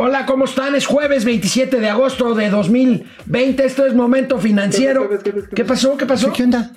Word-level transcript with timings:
Hola, 0.00 0.26
¿cómo 0.26 0.44
están? 0.44 0.76
Es 0.76 0.86
jueves 0.86 1.24
27 1.24 1.80
de 1.80 1.88
agosto 1.88 2.32
de 2.36 2.50
2020. 2.50 3.66
Esto 3.66 3.84
es 3.84 3.94
Momento 3.94 4.38
Financiero. 4.38 5.10
¿Qué 5.52 5.64
pasó? 5.64 5.96
¿Qué 5.96 6.06
pasó? 6.06 6.32
¿Qué 6.32 6.44
onda? 6.44 6.70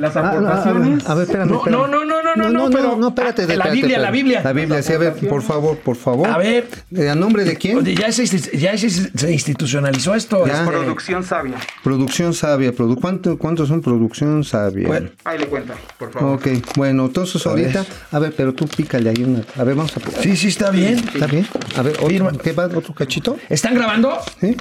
Las 0.00 0.16
Ah, 0.16 0.22
no, 0.22 0.28
a 0.28 0.32
ver, 0.32 0.46
aportaciones. 0.48 1.06
a 1.08 1.14
ver, 1.14 1.24
espérame, 1.26 1.48
No, 1.50 1.56
espérame. 1.58 1.80
no, 1.80 1.86
no, 1.88 2.04
no, 2.06 2.22
no, 2.22 2.36
no, 2.36 2.48
no, 2.48 2.70
pero- 2.70 2.96
no, 2.96 3.08
espérate. 3.08 3.42
Ah, 3.42 3.46
la 3.46 3.52
espérate, 3.54 3.76
Biblia, 3.76 3.98
la. 3.98 4.10
Biblia. 4.10 4.40
La 4.42 4.52
Biblia, 4.54 4.82
sí, 4.82 4.92
a 4.94 4.98
ver, 4.98 5.12
por 5.28 5.42
favor, 5.42 5.76
por 5.78 5.96
favor. 5.96 6.28
A 6.28 6.38
ver. 6.38 6.68
Eh, 6.96 7.10
¿A 7.10 7.14
nombre 7.14 7.44
de 7.44 7.56
quién? 7.56 7.76
Oye, 7.78 7.94
ya 7.94 8.10
se, 8.10 8.24
ya 8.56 8.78
se, 8.78 8.88
se 8.90 9.30
institucionalizó 9.32 10.14
esto. 10.14 10.46
Ya. 10.46 10.54
este, 10.54 10.66
Producción 10.70 11.22
sabia. 11.22 11.56
Producción 11.84 12.32
sabia. 12.32 12.72
produ- 12.74 12.98
¿Cuánto, 13.00 13.36
¿Cuántos 13.36 13.68
son 13.68 13.82
producción 13.82 14.42
sabia? 14.44 14.86
Bueno. 14.88 15.10
Ahí 15.24 15.38
le 15.38 15.46
cuenta, 15.46 15.74
por 15.98 16.10
favor. 16.12 16.36
Ok, 16.36 16.46
bueno, 16.76 17.04
entonces 17.06 17.46
A 17.46 17.52
ver. 17.52 17.66
ahorita, 17.76 17.84
a 18.12 18.18
ver, 18.18 18.32
pero 18.36 18.54
tú 18.54 18.66
pícale 18.66 19.10
ahí 19.10 19.22
una. 19.22 19.42
A 19.58 19.64
ver, 19.64 19.74
vamos 19.74 19.94
a. 19.96 20.22
Sí, 20.22 20.34
sí, 20.36 20.48
está 20.48 20.70
bien. 20.70 20.98
¿Está 21.12 21.26
bien? 21.26 21.46
A 21.76 21.82
ver, 21.82 21.96
otro, 22.00 22.30
¿qué 22.42 22.52
va? 22.52 22.64
¿Otro 22.66 22.94
cachito? 22.94 23.36
¿Están 23.50 23.74
grabando? 23.74 24.12
¿Sí? 24.40 24.56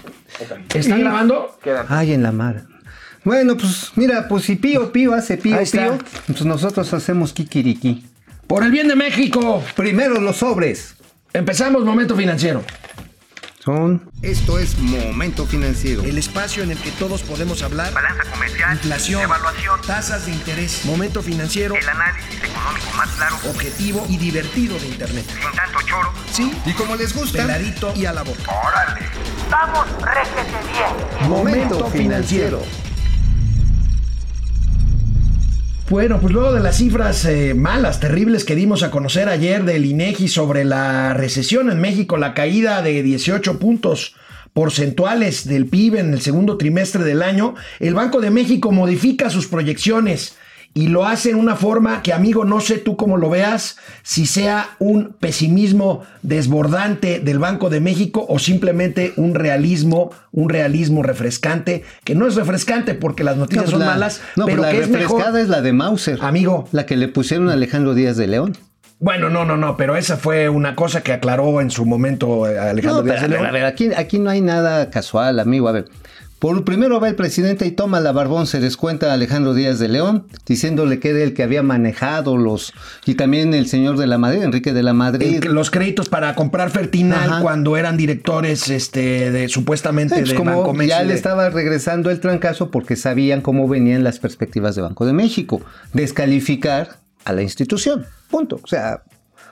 ¿Están 0.74 1.00
grabando? 1.00 1.58
Quédate. 1.64 1.88
Ay, 1.90 2.14
en 2.14 2.24
la 2.24 2.32
mar. 2.32 2.64
Bueno, 3.24 3.58
pues 3.58 3.92
mira, 3.96 4.28
pues 4.28 4.46
si 4.46 4.56
Pío 4.56 4.92
Pío 4.92 5.14
hace 5.14 5.38
Pío 5.38 5.58
Ahí 5.58 5.64
está. 5.64 5.98
Pío, 5.98 5.98
pues 6.28 6.46
nosotros 6.46 6.92
hacemos 6.94 7.34
kikiriki. 7.34 8.06
Por 8.48 8.64
el 8.64 8.72
bien 8.72 8.88
de 8.88 8.96
México. 8.96 9.64
Primero 9.76 10.20
los 10.20 10.38
sobres. 10.38 10.96
Empezamos 11.34 11.84
Momento 11.86 12.16
Financiero. 12.16 12.64
Son. 13.64 14.10
Esto 14.22 14.58
es 14.58 14.80
Momento 14.80 15.46
Financiero. 15.46 16.02
El 16.04 16.18
espacio 16.18 16.64
en 16.64 16.72
el 16.72 16.78
que 16.78 16.92
todos 16.92 17.22
podemos 17.24 17.62
hablar. 17.62 17.94
balanza 17.94 18.24
comercial, 18.32 18.74
Inflación, 18.74 19.22
evaluación, 19.22 19.82
tasas 19.86 20.26
de 20.26 20.32
interés, 20.32 20.86
momento 20.86 21.22
financiero, 21.22 21.76
el 21.76 21.88
análisis 21.90 22.36
económico 22.42 22.88
más 22.96 23.10
claro, 23.12 23.36
objetivo 23.50 24.06
y 24.10 24.18
divertido 24.18 24.80
de 24.80 24.88
Internet. 24.88 25.26
sin 25.28 25.56
tanto 25.58 25.80
choro. 25.86 26.12
Sí, 26.32 26.52
Y 26.66 26.72
como 26.72 26.96
les 26.96 27.14
gusta, 27.14 27.40
peladito 27.40 27.94
y 27.96 28.06
a 28.06 28.14
la 28.14 28.24
boca. 28.24 28.42
¡Órale! 28.66 29.02
¡Vamos, 29.52 29.86
réjete 30.02 30.58
bien! 30.72 31.30
Momento 31.30 31.86
financiero. 31.90 32.64
Bueno, 35.90 36.20
pues 36.22 36.32
luego 36.32 36.54
de 36.54 36.60
las 36.60 36.78
cifras 36.78 37.26
eh, 37.26 37.56
malas, 37.56 38.00
terribles 38.00 38.46
que 38.46 38.54
dimos 38.54 38.84
a 38.84 38.92
conocer 38.92 39.28
ayer 39.28 39.66
del 39.66 39.86
INEGI 39.86 40.28
sobre 40.28 40.64
la 40.64 41.16
recesión 41.16 41.72
en 41.72 41.82
México, 41.82 42.18
la 42.18 42.36
caída 42.36 42.84
de 42.84 43.02
18 43.02 43.58
puntos 43.58 44.16
porcentuales 44.54 45.48
del 45.48 45.66
PIB 45.66 45.96
en 45.96 46.14
el 46.14 46.22
segundo 46.22 46.58
trimestre 46.58 47.04
del 47.04 47.24
año, 47.24 47.56
el 47.80 47.96
Banco 47.96 48.22
de 48.22 48.30
México 48.30 48.72
modifica 48.72 49.32
sus 49.32 49.48
proyecciones 49.48 50.36
y 50.74 50.88
lo 50.88 51.06
hace 51.06 51.32
en 51.32 51.38
una 51.38 51.56
forma 51.56 52.02
que, 52.04 52.14
amigo, 52.14 52.46
no 52.46 52.60
sé 52.62 52.78
tú 52.78 52.96
cómo 52.96 53.18
lo 53.18 53.30
veas, 53.30 53.78
si 54.04 54.26
sea 54.26 54.70
un 54.80 55.16
pesimismo 55.20 56.04
desbordante 56.22 57.20
del 57.20 57.38
Banco 57.40 57.70
de 57.70 57.80
México 57.80 58.26
o 58.30 58.40
simplemente 58.40 59.14
un 59.18 59.36
realismo, 59.36 60.12
un 60.32 60.50
realismo 60.50 61.04
refrescante, 61.04 61.84
que 62.04 62.16
no 62.16 62.28
es 62.28 62.36
refrescante 62.36 62.94
porque 62.94 63.24
las 63.24 63.38
noticias 63.38 63.66
pues 63.66 63.72
son 63.72 63.80
la- 63.82 63.86
malas, 63.88 64.22
no, 64.36 64.46
pero 64.46 64.62
pues 64.62 64.72
que 64.72 64.78
la 64.80 64.84
es 64.86 64.90
mejor. 64.90 65.08
refrescada 65.18 65.42
es 65.42 65.50
la 65.50 65.62
de 65.62 65.74
Mauser. 65.74 66.18
Amigo. 66.22 66.68
La 66.72 66.86
que 66.86 66.96
le 66.98 67.08
pusieron 67.08 67.50
a 67.50 67.54
Alejandro 67.54 67.94
Díaz 67.94 68.16
de 68.18 68.28
León. 68.28 68.58
Bueno, 69.02 69.30
no, 69.30 69.46
no, 69.46 69.56
no, 69.56 69.78
pero 69.78 69.96
esa 69.96 70.18
fue 70.18 70.50
una 70.50 70.76
cosa 70.76 71.02
que 71.02 71.14
aclaró 71.14 71.62
en 71.62 71.72
su 71.72 71.86
momento 71.86 72.48
eh, 72.50 72.60
Alejandro 72.60 72.98
No, 72.98 73.04
pero, 73.04 73.14
Díaz 73.14 73.24
a 73.24 73.28
de 73.28 73.30
ver, 73.30 73.40
León. 73.42 73.46
a 73.50 73.52
ver, 73.54 73.66
aquí, 73.66 73.90
aquí 73.96 74.20
no 74.20 74.30
hay 74.30 74.42
nada 74.42 74.90
casual, 74.90 75.40
amigo. 75.40 75.70
A 75.70 75.72
ver, 75.72 75.86
por 76.40 76.64
primero 76.64 77.00
va 77.02 77.10
el 77.10 77.16
presidente 77.16 77.66
y 77.66 77.72
toma 77.72 78.00
la 78.00 78.14
barbón, 78.14 78.48
se 78.48 78.62
descuenta 78.62 79.12
a 79.12 79.14
Alejandro 79.14 79.54
Díaz 79.54 79.78
de 79.78 79.90
León, 79.90 80.26
diciéndole 80.46 81.00
que 81.00 81.10
era 81.10 81.20
el 81.20 81.34
que 81.34 81.44
había 81.44 81.64
manejado 81.64 82.38
los. 82.38 82.74
Y 83.06 83.16
también 83.16 83.54
el 83.54 83.68
señor 83.68 83.98
de 83.98 84.08
la 84.08 84.18
Madrid, 84.18 84.44
Enrique 84.44 84.72
de 84.72 84.82
la 84.82 84.94
Madrid. 84.94 85.44
El- 85.44 85.54
los 85.54 85.70
créditos 85.70 86.08
para 86.08 86.34
comprar 86.36 86.70
Fertinal 86.72 87.30
Ajá. 87.30 87.42
cuando 87.42 87.76
eran 87.76 87.98
directores 87.98 88.70
este, 88.70 89.32
de 89.32 89.50
supuestamente 89.50 90.16
Sí, 90.16 90.22
pues 90.22 90.30
de 90.32 90.36
como 90.38 90.58
Bancomex 90.62 90.90
ya 90.90 91.04
le 91.04 91.14
estaba 91.14 91.50
regresando 91.50 92.10
el 92.10 92.20
trancazo 92.22 92.72
porque 92.72 92.96
sabían 92.96 93.42
cómo 93.42 93.68
venían 93.68 94.04
las 94.06 94.20
perspectivas 94.20 94.76
de 94.76 94.82
Banco 94.82 95.06
de 95.06 95.14
México. 95.14 95.62
Descalificar 95.94 96.98
a 97.26 97.34
la 97.34 97.42
institución. 97.42 98.06
Punto. 98.30 98.60
O 98.64 98.68
sea, 98.68 99.04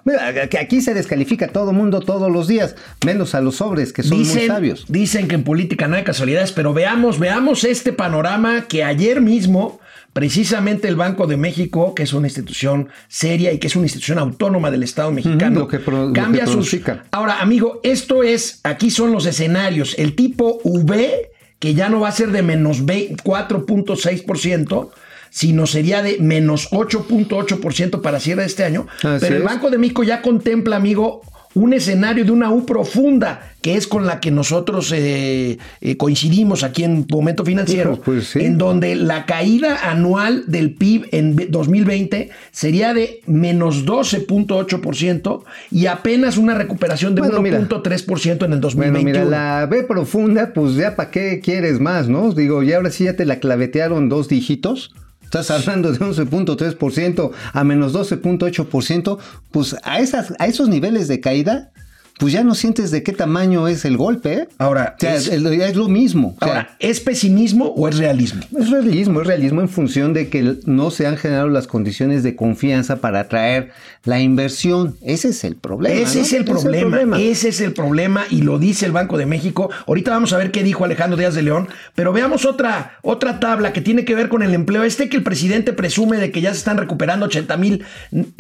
mira, 0.04 0.48
que 0.50 0.58
aquí 0.58 0.82
se 0.82 0.94
descalifica 0.94 1.46
a 1.46 1.50
todo 1.50 1.74
mundo 1.74 2.00
todos 2.02 2.32
los 2.32 2.48
días, 2.48 2.76
menos 3.06 3.36
a 3.36 3.42
los 3.42 3.56
sobres 3.58 3.94
que 3.94 4.04
son 4.04 4.18
muy 4.20 4.26
sabios. 4.48 4.86
dicen 4.88 5.28
que 5.28 5.36
en 5.36 5.44
política 5.44 5.88
no 5.88 5.96
hay 5.96 6.04
casualidades, 6.04 6.52
pero 6.52 6.74
veamos, 6.74 7.20
veamos 7.20 7.64
este 7.64 7.94
panorama 7.94 8.66
que 8.68 8.84
ayer 8.84 9.22
mismo, 9.22 9.80
precisamente 10.14 10.88
el 10.88 10.96
Banco 10.96 11.28
de 11.28 11.38
México, 11.38 11.94
que 11.94 12.04
es 12.04 12.14
una 12.14 12.28
institución 12.28 12.90
seria 13.08 13.54
y 13.54 13.60
que 13.60 13.68
es 13.68 13.76
una 13.76 13.86
institución 13.86 14.18
autónoma 14.18 14.72
del 14.72 14.82
Estado 14.84 15.12
mexicano, 15.12 15.62
pro- 15.80 16.12
cambia 16.14 16.46
sus. 16.54 16.70
Ahora, 17.12 17.40
amigo, 17.42 17.80
esto 17.84 18.24
es, 18.24 18.60
aquí 18.64 18.90
son 18.90 19.12
los 19.12 19.26
escenarios. 19.28 19.94
El 20.00 20.16
tipo 20.16 20.60
V, 20.64 21.30
que 21.60 21.74
ya 21.76 21.90
no 21.90 22.00
va 22.00 22.10
a 22.10 22.12
ser 22.12 22.32
de 22.32 22.42
menos 22.42 22.86
ve- 22.86 23.16
4.6%. 23.24 24.90
sino 25.30 25.68
sería 25.68 26.02
de 26.02 26.18
menos 26.20 26.70
8.8% 26.72 28.02
para 28.02 28.20
cierre 28.20 28.42
de 28.42 28.48
este 28.48 28.64
año. 28.64 28.88
Así 29.04 29.18
pero 29.20 29.38
el. 29.38 29.44
Banco 29.44 29.70
de 29.70 29.78
México 29.78 30.04
ya 30.04 30.22
contempla, 30.22 30.76
amigo, 30.76 31.22
un 31.54 31.74
escenario 31.74 32.24
de 32.24 32.30
una 32.32 32.52
U 32.52 32.66
profunda, 32.68 33.54
que 33.64 33.76
es 33.76 33.88
con 33.88 34.06
la 34.06 34.20
que 34.20 34.30
nosotros 34.30 34.92
eh, 34.96 35.58
eh, 35.82 35.98
coincidimos 35.98 36.64
aquí 36.64 36.84
en 36.84 37.08
Momento 37.10 37.44
Financiero, 37.44 38.00
pues 38.06 38.28
sí. 38.28 38.40
en 38.42 38.60
donde 38.60 38.96
la 38.96 39.26
caída 39.26 39.90
anual 39.90 40.44
del 40.46 40.76
PIB 40.76 41.08
en 41.14 41.36
ve- 41.36 41.48
2020 41.50 42.30
sería 42.52 42.94
de 42.94 43.22
menos 43.26 43.86
12.8% 43.88 45.44
y 45.72 45.88
apenas 45.88 46.38
una 46.38 46.54
recuperación 46.54 47.16
de 47.16 47.22
Bueno, 47.22 47.42
mira. 47.42 47.60
1.3% 47.60 48.28
en 48.28 48.32
el 48.32 48.38
Bueno, 48.38 48.60
2021. 48.60 49.04
mira, 49.04 49.26
la 49.26 49.66
B 49.66 49.84
profunda, 49.84 50.54
pues 50.54 50.76
ya 50.76 50.96
para 50.96 51.10
qué 51.10 51.40
quieres 51.44 51.80
más, 51.80 52.08
¿no? 52.08 52.34
Digo, 52.34 52.62
y 52.62 52.74
ahora 52.74 52.92
sí 52.92 53.06
ya 53.06 53.16
te 53.16 53.26
la 53.26 53.40
clavetearon 53.40 54.10
dos 54.10 54.28
dígitos. 54.28 54.94
Estás 55.28 55.52
hablando 55.52 55.92
de 55.92 56.00
11.3% 56.00 57.32
a 57.52 57.64
menos 57.66 57.94
12.8%, 57.94 59.18
pues 59.52 59.76
a, 59.84 60.00
esas, 60.00 60.34
a 60.40 60.48
esos 60.48 60.70
niveles 60.70 61.10
de 61.10 61.20
caída, 61.20 61.74
pues 62.20 62.34
ya 62.34 62.44
no 62.44 62.56
sientes 62.56 62.92
de 62.92 63.04
qué 63.04 63.14
tamaño 63.14 63.68
es 63.68 63.86
el 63.86 63.96
golpe, 63.98 64.34
¿eh? 64.34 64.48
Ahora, 64.58 64.96
O 64.98 65.00
sea, 65.00 65.16
es- 65.16 65.28
es, 65.28 65.44
es 65.44 65.76
lo 65.76 65.88
mismo. 65.88 66.36
O 66.40 66.46
sea, 66.46 66.48
Ahora, 66.48 66.76
¿es 66.80 67.00
pesimismo 67.00 67.66
o 67.66 67.88
es 67.88 67.98
realismo? 67.98 68.42
es 68.60 68.70
realismo, 68.72 69.22
es 69.22 69.28
realismo 69.28 69.62
en 69.62 69.70
función 69.70 70.14
de 70.14 70.30
que 70.30 70.56
no 70.66 70.90
se 70.92 71.06
han 71.08 71.18
generado 71.18 71.50
las 71.50 71.68
condiciones 71.68 72.24
de 72.24 72.36
confianza 72.36 72.98
para 72.98 73.20
atraer 73.22 73.72
la 74.04 74.20
inversión. 74.20 74.96
Ese 75.02 75.30
es 75.30 75.44
el 75.44 75.56
problema. 75.56 75.96
Ese 76.00 76.20
¿no? 76.20 76.26
es 76.26 76.34
el 76.34 76.46
problema, 76.46 77.20
ese 77.20 77.50
es 77.50 77.62
el 77.62 77.74
problema 77.74 78.24
y 78.30 78.42
lo 78.42 78.58
dice 78.60 78.86
el 78.86 78.92
Banco 78.94 79.18
de 79.18 79.26
México. 79.26 79.70
Ahorita 79.86 80.12
vamos 80.12 80.34
a 80.34 80.38
ver 80.38 80.52
qué 80.52 80.64
dijo 80.64 80.86
Alejandro 80.86 81.18
Díaz 81.18 81.36
de 81.36 81.44
León, 81.44 81.68
pero 81.94 82.14
veamos 82.14 82.46
otra, 82.46 82.98
otra 83.04 83.40
tabla 83.40 83.74
que 83.74 83.82
tiene 83.82 84.06
que 84.06 84.16
ver 84.16 84.30
con 84.30 84.42
el 84.44 84.54
empleo. 84.54 84.84
Este 84.84 85.10
que 85.10 85.18
el 85.18 85.24
presidente 85.24 85.74
presume 85.74 86.18
de 86.18 86.32
que 86.32 86.42
ya 86.42 86.52
se 86.52 86.58
están 86.60 86.78
recuperando 86.78 87.26
80 87.28 87.58
mil 87.58 87.84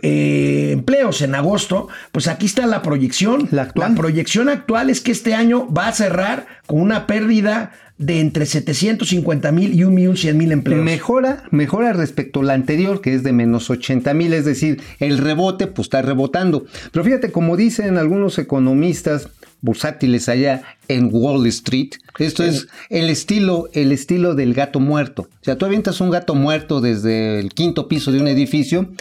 eh, 0.01 0.71
empleos 0.73 1.21
en 1.21 1.35
agosto, 1.35 1.87
pues 2.11 2.27
aquí 2.27 2.45
está 2.45 2.65
la 2.65 2.81
proyección. 2.81 3.47
La 3.51 3.66
actual. 3.67 3.95
proyección 3.95 4.49
actual 4.49 4.89
es 4.89 5.01
que 5.01 5.11
este 5.11 5.33
año 5.33 5.71
va 5.71 5.87
a 5.87 5.93
cerrar 5.93 6.47
con 6.65 6.81
una 6.81 7.07
pérdida 7.07 7.71
de 7.97 8.19
entre 8.19 8.45
750 8.45 9.51
mil 9.51 9.73
y 9.73 9.83
1.100.000 9.83 10.51
empleos. 10.51 10.85
Mejora, 10.85 11.43
mejora 11.49 11.93
respecto 11.93 12.41
a 12.41 12.43
la 12.43 12.53
anterior, 12.53 13.01
que 13.01 13.13
es 13.13 13.23
de 13.23 13.33
menos 13.33 13.69
80 13.69 14.13
mil, 14.13 14.33
es 14.33 14.45
decir, 14.45 14.81
el 14.99 15.17
rebote 15.17 15.67
pues 15.67 15.87
está 15.87 16.01
rebotando. 16.01 16.65
Pero 16.91 17.03
fíjate, 17.03 17.31
como 17.31 17.57
dicen 17.57 17.97
algunos 17.97 18.37
economistas 18.37 19.29
bursátiles 19.61 20.29
allá 20.29 20.61
en 20.87 21.09
Wall 21.11 21.47
Street, 21.47 21.89
esto 22.19 22.43
es 22.43 22.67
el 22.89 23.09
estilo, 23.09 23.69
el 23.73 23.91
estilo 23.91 24.35
del 24.35 24.53
gato 24.53 24.79
muerto. 24.79 25.23
O 25.23 25.43
sea, 25.43 25.57
tú 25.57 25.65
avientas 25.65 25.99
un 25.99 26.11
gato 26.11 26.35
muerto 26.35 26.81
desde 26.81 27.39
el 27.39 27.53
quinto 27.53 27.87
piso 27.87 28.11
de 28.11 28.21
un 28.21 28.27
edificio 28.27 28.91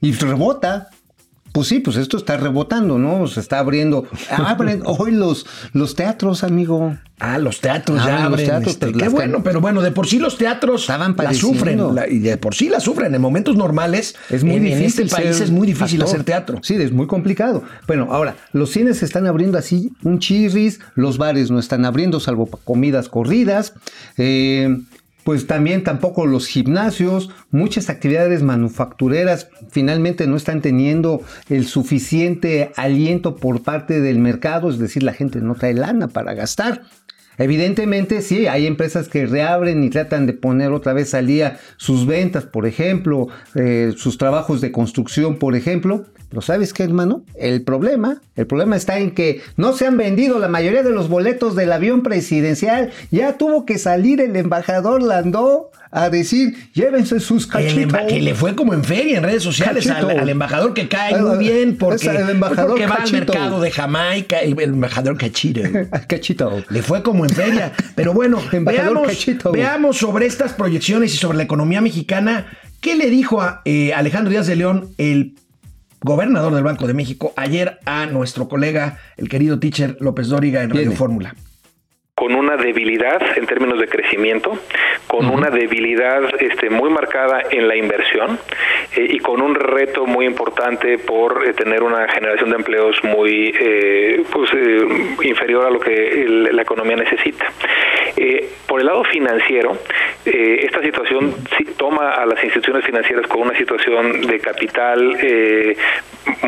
y 0.00 0.12
rebota. 0.12 0.88
Pues 1.52 1.68
sí, 1.68 1.80
pues 1.80 1.96
esto 1.98 2.16
está 2.16 2.36
rebotando, 2.38 2.98
¿no? 2.98 3.26
Se 3.26 3.38
está 3.40 3.58
abriendo. 3.58 4.06
Abren 4.30 4.82
hoy 4.86 5.12
los, 5.12 5.44
los 5.74 5.94
teatros, 5.94 6.44
amigo. 6.44 6.96
Ah, 7.18 7.38
los 7.38 7.60
teatros 7.60 8.00
Ah, 8.00 8.06
ya 8.06 8.14
los 8.14 8.24
abren. 8.24 8.46
teatros, 8.46 8.72
este, 8.72 8.86
pero 8.86 8.98
qué 8.98 9.08
bueno, 9.08 9.42
pero 9.44 9.60
bueno, 9.60 9.80
de 9.82 9.92
por 9.92 10.06
sí 10.08 10.18
los 10.18 10.38
teatros 10.38 10.80
Estaban 10.80 11.14
la 11.16 11.32
sufren. 11.34 11.94
la- 11.94 12.08
y 12.08 12.18
de 12.18 12.36
por 12.36 12.54
sí 12.54 12.68
la 12.68 12.80
sufren. 12.80 13.14
En 13.14 13.20
momentos 13.20 13.54
normales, 13.54 14.16
Es 14.30 14.42
muy 14.42 14.56
en, 14.56 14.66
en 14.66 14.78
difícil. 14.78 15.04
este 15.04 15.16
país 15.16 15.40
es 15.40 15.50
muy 15.50 15.66
difícil 15.66 16.00
actor. 16.00 16.14
hacer 16.14 16.24
teatro. 16.24 16.58
Sí, 16.62 16.74
es 16.74 16.90
muy 16.90 17.06
complicado. 17.06 17.62
Bueno, 17.86 18.08
ahora, 18.10 18.34
los 18.52 18.70
cines 18.70 18.98
se 18.98 19.04
están 19.04 19.26
abriendo 19.26 19.56
así, 19.58 19.92
un 20.02 20.18
chirris, 20.18 20.80
los 20.96 21.18
bares 21.18 21.50
no 21.50 21.58
están 21.60 21.84
abriendo, 21.84 22.18
salvo 22.18 22.46
comidas 22.64 23.08
corridas. 23.08 23.74
eh, 24.16 24.78
pues 25.24 25.46
también 25.46 25.84
tampoco 25.84 26.26
los 26.26 26.46
gimnasios, 26.46 27.30
muchas 27.50 27.90
actividades 27.90 28.42
manufactureras 28.42 29.48
finalmente 29.70 30.26
no 30.26 30.36
están 30.36 30.60
teniendo 30.60 31.22
el 31.48 31.66
suficiente 31.66 32.72
aliento 32.76 33.36
por 33.36 33.62
parte 33.62 34.00
del 34.00 34.18
mercado, 34.18 34.70
es 34.70 34.78
decir, 34.78 35.02
la 35.02 35.12
gente 35.12 35.40
no 35.40 35.54
trae 35.54 35.74
lana 35.74 36.08
para 36.08 36.34
gastar. 36.34 36.82
Evidentemente, 37.42 38.22
sí, 38.22 38.46
hay 38.46 38.68
empresas 38.68 39.08
que 39.08 39.26
reabren 39.26 39.82
y 39.82 39.90
tratan 39.90 40.26
de 40.26 40.32
poner 40.32 40.70
otra 40.70 40.92
vez 40.92 41.12
al 41.12 41.26
día 41.26 41.58
sus 41.76 42.06
ventas, 42.06 42.44
por 42.44 42.66
ejemplo, 42.66 43.26
eh, 43.56 43.92
sus 43.96 44.16
trabajos 44.16 44.60
de 44.60 44.70
construcción, 44.70 45.38
por 45.38 45.56
ejemplo. 45.56 46.04
Pero 46.28 46.40
¿sabes 46.40 46.72
qué, 46.72 46.84
hermano? 46.84 47.24
El 47.34 47.62
problema, 47.62 48.22
el 48.36 48.46
problema 48.46 48.76
está 48.76 49.00
en 49.00 49.10
que 49.10 49.42
no 49.56 49.72
se 49.72 49.86
han 49.86 49.96
vendido 49.96 50.38
la 50.38 50.46
mayoría 50.46 50.84
de 50.84 50.92
los 50.92 51.08
boletos 51.08 51.56
del 51.56 51.72
avión 51.72 52.04
presidencial. 52.04 52.90
Ya 53.10 53.36
tuvo 53.38 53.66
que 53.66 53.76
salir 53.76 54.20
el 54.20 54.36
embajador 54.36 55.02
Landó 55.02 55.72
a 55.92 56.08
decir, 56.08 56.70
llévense 56.72 57.20
sus 57.20 57.46
cachitos. 57.46 58.00
que 58.08 58.20
le 58.20 58.34
fue 58.34 58.56
como 58.56 58.72
en 58.72 58.82
feria 58.82 59.18
en 59.18 59.22
redes 59.22 59.42
sociales 59.42 59.86
al, 59.90 60.26
embajador 60.26 60.72
que 60.72 60.88
cae 60.88 61.20
muy 61.20 61.36
bien 61.36 61.76
porque, 61.76 62.08
el 62.08 62.30
embajador 62.30 62.70
porque 62.70 62.86
va 62.86 62.94
al 62.94 63.12
mercado 63.12 63.60
de 63.60 63.70
Jamaica, 63.70 64.38
el, 64.38 64.58
el 64.58 64.70
embajador 64.70 65.18
Cachito. 65.18 65.60
Cachito. 66.08 66.64
Le 66.70 66.82
fue 66.82 67.02
como 67.02 67.26
en 67.26 67.30
feria. 67.30 67.72
Pero 67.94 68.14
bueno, 68.14 68.42
veamos, 68.52 69.06
Cachito. 69.06 69.52
veamos 69.52 69.98
sobre 69.98 70.24
estas 70.24 70.54
proyecciones 70.54 71.12
y 71.12 71.18
sobre 71.18 71.36
la 71.36 71.44
economía 71.44 71.82
mexicana. 71.82 72.46
¿Qué 72.80 72.94
le 72.96 73.10
dijo 73.10 73.42
a 73.42 73.60
eh, 73.66 73.92
Alejandro 73.92 74.30
Díaz 74.30 74.46
de 74.46 74.56
León, 74.56 74.88
el 74.96 75.34
gobernador 76.00 76.54
del 76.54 76.64
Banco 76.64 76.86
de 76.86 76.94
México, 76.94 77.34
ayer 77.36 77.78
a 77.84 78.06
nuestro 78.06 78.48
colega, 78.48 78.98
el 79.18 79.28
querido 79.28 79.58
teacher 79.58 79.98
López 80.00 80.28
Dóriga 80.28 80.62
en 80.62 80.70
Radio. 80.70 80.92
Fórmula? 80.92 81.34
Con 82.22 82.36
una 82.36 82.56
debilidad 82.56 83.20
en 83.36 83.46
términos 83.46 83.80
de 83.80 83.88
crecimiento, 83.88 84.56
con 85.08 85.28
una 85.28 85.50
debilidad 85.50 86.22
este, 86.40 86.70
muy 86.70 86.88
marcada 86.88 87.42
en 87.50 87.66
la 87.66 87.74
inversión 87.74 88.38
eh, 88.96 89.08
y 89.10 89.18
con 89.18 89.42
un 89.42 89.56
reto 89.56 90.06
muy 90.06 90.24
importante 90.26 90.98
por 90.98 91.44
eh, 91.44 91.52
tener 91.52 91.82
una 91.82 92.06
generación 92.08 92.50
de 92.50 92.56
empleos 92.56 92.96
muy 93.02 93.52
eh, 93.58 94.22
pues, 94.30 94.48
eh, 94.54 94.86
inferior 95.24 95.66
a 95.66 95.70
lo 95.70 95.80
que 95.80 95.92
el- 96.22 96.54
la 96.54 96.62
economía 96.62 96.94
necesita. 96.96 97.44
Por 98.68 98.80
el 98.80 98.86
lado 98.86 99.02
financiero, 99.04 99.76
esta 100.24 100.80
situación 100.80 101.34
toma 101.76 102.10
a 102.12 102.24
las 102.24 102.42
instituciones 102.44 102.84
financieras 102.84 103.26
con 103.26 103.40
una 103.42 103.56
situación 103.58 104.20
de 104.22 104.38
capital 104.38 105.16
eh, 105.20 105.76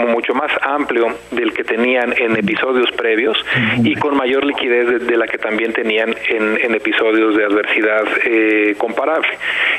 mucho 0.08 0.34
más 0.34 0.50
amplio 0.62 1.06
del 1.30 1.52
que 1.52 1.64
tenían 1.64 2.14
en 2.16 2.36
episodios 2.36 2.90
previos 2.92 3.36
y 3.82 3.94
con 3.96 4.16
mayor 4.16 4.44
liquidez 4.44 4.88
de, 4.88 4.98
de 5.00 5.16
la 5.16 5.26
que 5.26 5.38
también 5.38 5.72
tenían 5.72 6.14
en, 6.28 6.58
en 6.60 6.74
episodios 6.74 7.36
de 7.36 7.44
adversidad 7.44 8.04
eh, 8.24 8.74
comparable. 8.78 9.28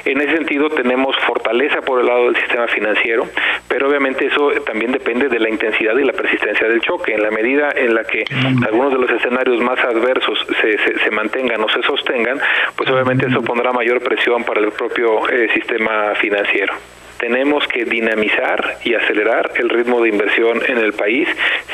En 0.06 0.22
ese 0.22 0.38
sentido 0.38 0.70
tenemos 0.70 1.16
fortaleza 1.26 1.82
por 1.82 2.00
el 2.00 2.08
lado 2.08 2.26
del 2.26 2.36
sistema 2.36 2.68
financiero, 2.68 3.28
pero 3.68 3.88
obviamente 3.90 4.28
eso 4.28 4.52
también 4.66 4.92
depende 4.92 5.30
de 5.30 5.40
la 5.40 5.50
intensidad 5.50 5.98
y 5.98 6.04
la 6.04 6.14
persistencia 6.14 6.68
del 6.68 6.82
choque. 6.82 7.14
En 7.14 7.22
la 7.22 7.32
medida 7.32 7.70
en 7.76 7.94
la 7.94 8.04
que 8.04 8.24
algunos 8.66 8.94
de 8.94 9.00
los 9.00 9.10
escenarios 9.10 9.62
más 9.62 9.80
adversos 9.80 10.46
se, 10.62 10.78
se, 10.78 11.00
se 11.00 11.12
mantengan 11.12 11.62
o 11.62 11.70
se 11.70 11.82
sostengan, 11.84 12.40
pues 12.76 12.90
obviamente 12.90 13.28
eso 13.28 13.42
pondrá 13.42 13.72
mayor 13.72 14.02
presión 14.02 14.44
para 14.44 14.60
el 14.62 14.72
propio 14.72 15.28
eh, 15.30 15.50
sistema 15.54 16.14
financiero 16.16 16.74
tenemos 17.20 17.68
que 17.68 17.86
dinamizar 17.86 18.78
y 18.84 18.94
acelerar 18.94 19.52
el 19.56 19.70
ritmo 19.70 20.02
de 20.02 20.10
inversión 20.10 20.62
en 20.68 20.78
el 20.78 20.94
país 20.94 21.28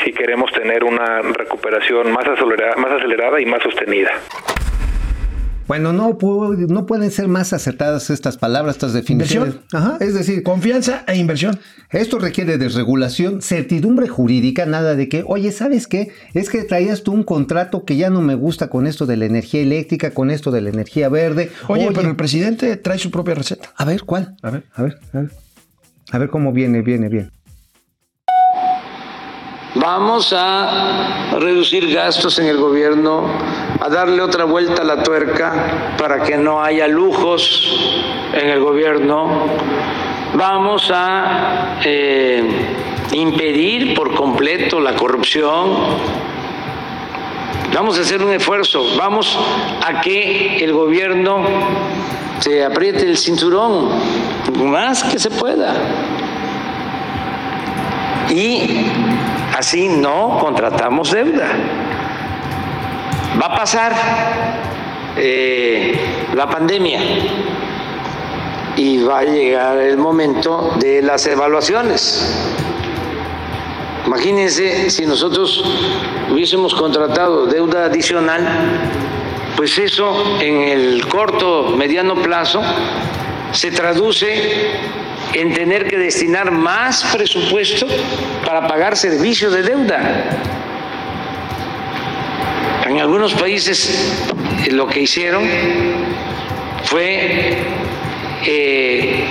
si 0.03 0.11
queremos 0.13 0.51
tener 0.51 0.83
una 0.83 1.21
recuperación 1.21 2.11
más 2.11 2.27
acelerada, 2.27 2.75
más 2.75 2.91
acelerada 2.91 3.39
y 3.41 3.45
más 3.45 3.61
sostenida. 3.63 4.11
Bueno, 5.71 5.93
no, 5.93 6.17
no 6.67 6.85
pueden 6.85 7.11
ser 7.11 7.29
más 7.29 7.53
acertadas 7.53 8.09
estas 8.09 8.35
palabras, 8.35 8.75
estas 8.75 8.91
definiciones. 8.91 9.53
Inversión. 9.53 9.81
Ajá, 9.81 9.97
es 10.01 10.13
decir, 10.13 10.43
Confianza 10.43 11.05
e 11.07 11.15
inversión. 11.15 11.61
esto 11.91 12.19
requiere 12.19 12.57
desregulación, 12.57 13.41
certidumbre 13.41 14.09
jurídica, 14.09 14.65
nada 14.65 14.95
de 14.95 15.07
que, 15.07 15.23
oye, 15.25 15.53
¿sabes 15.53 15.87
qué? 15.87 16.11
Es 16.33 16.49
que 16.49 16.65
traías 16.65 17.03
tú 17.03 17.13
un 17.13 17.23
contrato 17.23 17.85
que 17.85 17.95
ya 17.95 18.09
no 18.09 18.21
me 18.21 18.35
gusta 18.35 18.69
con 18.69 18.85
esto 18.85 19.05
de 19.05 19.15
la 19.15 19.23
energía 19.23 19.61
eléctrica, 19.61 20.11
con 20.11 20.29
esto 20.29 20.51
de 20.51 20.59
la 20.59 20.71
energía 20.71 21.07
verde. 21.07 21.49
Oye, 21.69 21.87
pero 21.93 22.09
el 22.09 22.17
presidente 22.17 22.75
trae 22.75 22.97
su 22.97 23.09
propia 23.09 23.35
receta. 23.35 23.71
A 23.77 23.85
ver, 23.85 24.03
¿cuál? 24.03 24.35
A 24.41 24.49
ver. 24.49 24.65
A 24.73 24.83
ver, 24.83 24.99
a 25.13 25.19
ver. 25.19 25.31
A 26.11 26.17
ver 26.17 26.29
cómo 26.29 26.51
viene, 26.51 26.81
viene, 26.81 27.07
bien. 27.07 27.31
Vamos 29.75 30.33
a 30.35 31.37
reducir 31.39 31.93
gastos 31.93 32.37
en 32.39 32.47
el 32.47 32.57
gobierno, 32.57 33.25
a 33.81 33.89
darle 33.89 34.21
otra 34.21 34.45
vuelta 34.45 34.83
a 34.83 34.85
la 34.85 35.01
tuerca 35.01 35.95
para 35.97 36.21
que 36.21 36.37
no 36.37 36.63
haya 36.63 36.87
lujos 36.87 37.99
en 38.31 38.49
el 38.49 38.59
gobierno. 38.59 39.47
Vamos 40.35 40.91
a 40.93 41.79
eh, 41.83 42.43
impedir 43.11 43.95
por 43.95 44.13
completo 44.13 44.79
la 44.79 44.95
corrupción. 44.95 45.77
Vamos 47.73 47.97
a 47.97 48.01
hacer 48.01 48.21
un 48.21 48.31
esfuerzo. 48.33 48.85
Vamos 48.99 49.35
a 49.83 49.99
que 49.99 50.63
el 50.63 50.73
gobierno 50.73 51.43
se 52.39 52.63
apriete 52.63 53.09
el 53.09 53.17
cinturón 53.17 53.89
más 54.63 55.03
que 55.05 55.17
se 55.17 55.31
pueda. 55.31 55.73
Y 58.29 58.85
así 59.57 59.87
no 59.87 60.37
contratamos 60.39 61.09
deuda. 61.09 61.47
Va 63.39 63.45
a 63.45 63.55
pasar 63.55 63.93
eh, 65.17 65.97
la 66.33 66.47
pandemia 66.47 66.99
y 68.75 68.97
va 69.03 69.19
a 69.19 69.23
llegar 69.23 69.77
el 69.77 69.97
momento 69.97 70.75
de 70.79 71.01
las 71.01 71.25
evaluaciones. 71.27 72.45
Imagínense 74.05 74.89
si 74.89 75.05
nosotros 75.05 75.63
hubiésemos 76.31 76.73
contratado 76.73 77.45
deuda 77.45 77.85
adicional, 77.85 78.47
pues 79.55 79.77
eso 79.77 80.37
en 80.41 80.63
el 80.63 81.07
corto, 81.07 81.73
mediano 81.77 82.15
plazo 82.15 82.61
se 83.51 83.71
traduce 83.71 84.71
en 85.33 85.53
tener 85.53 85.87
que 85.87 85.97
destinar 85.97 86.51
más 86.51 87.03
presupuesto 87.13 87.87
para 88.45 88.67
pagar 88.67 88.97
servicios 88.97 89.53
de 89.53 89.63
deuda. 89.63 89.99
En 92.91 92.99
algunos 92.99 93.33
países 93.35 93.89
eh, 94.67 94.71
lo 94.71 94.85
que 94.85 94.99
hicieron 94.99 95.45
fue 96.83 97.55
eh, 98.45 99.23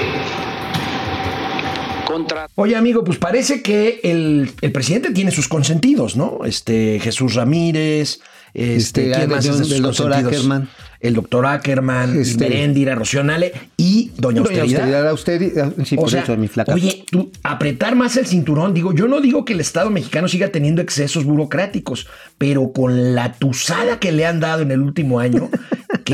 Oye, 2.55 2.77
amigo, 2.77 3.05
pues 3.05 3.19
parece 3.19 3.63
que 3.63 4.01
el, 4.05 4.51
el 4.61 4.73
presidente 4.73 5.11
tiene 5.13 5.31
sus 5.31 5.49
consentidos, 5.49 6.17
¿no? 6.17 6.41
Este, 6.45 6.99
Jesús 7.01 7.35
Ramírez, 7.35 8.21
este, 8.53 8.77
Este, 8.77 9.03
¿quién 9.13 9.31
ah, 9.33 9.35
más 9.37 9.45
de- 9.45 9.51
es 9.51 9.57
de 9.59 9.65
sus 9.65 9.71
del 9.71 9.83
doctor? 9.83 10.13
Ackerman. 10.13 10.69
El 11.01 11.15
doctor 11.15 11.47
Ackerman, 11.47 12.19
Este- 12.21 12.45
Meréndira, 12.49 12.95
Rocionale 12.95 13.53
y 13.79 14.11
Doña, 14.19 14.43
Doña 14.43 14.61
Austeridad. 14.63 15.09
Austeridad, 15.09 15.73
austeri- 15.73 15.85
sí, 15.87 15.97
O 15.97 16.01
por 16.03 16.11
sea, 16.11 16.23
eso, 16.25 16.37
mi 16.37 16.49
flaca. 16.49 16.75
Oye, 16.75 17.05
tú, 17.11 17.31
apretar 17.43 17.95
más 17.97 18.17
el 18.19 18.27
cinturón, 18.27 18.75
digo, 18.75 18.93
yo 18.95 19.07
no 19.09 19.21
digo 19.21 19.45
que 19.47 19.55
el 19.55 19.61
Estado 19.61 19.89
mexicano 19.89 20.29
siga 20.29 20.49
teniendo 20.49 20.83
excesos 20.83 21.25
burocráticos, 21.25 22.07
pero 22.37 22.73
con 22.73 23.15
la 23.15 23.33
tusada 23.35 23.99
que 23.99 24.13
le 24.13 24.27
han 24.27 24.41
dado 24.41 24.61
en 24.63 24.73
el 24.73 24.81
último 24.81 25.21
año, 25.21 25.49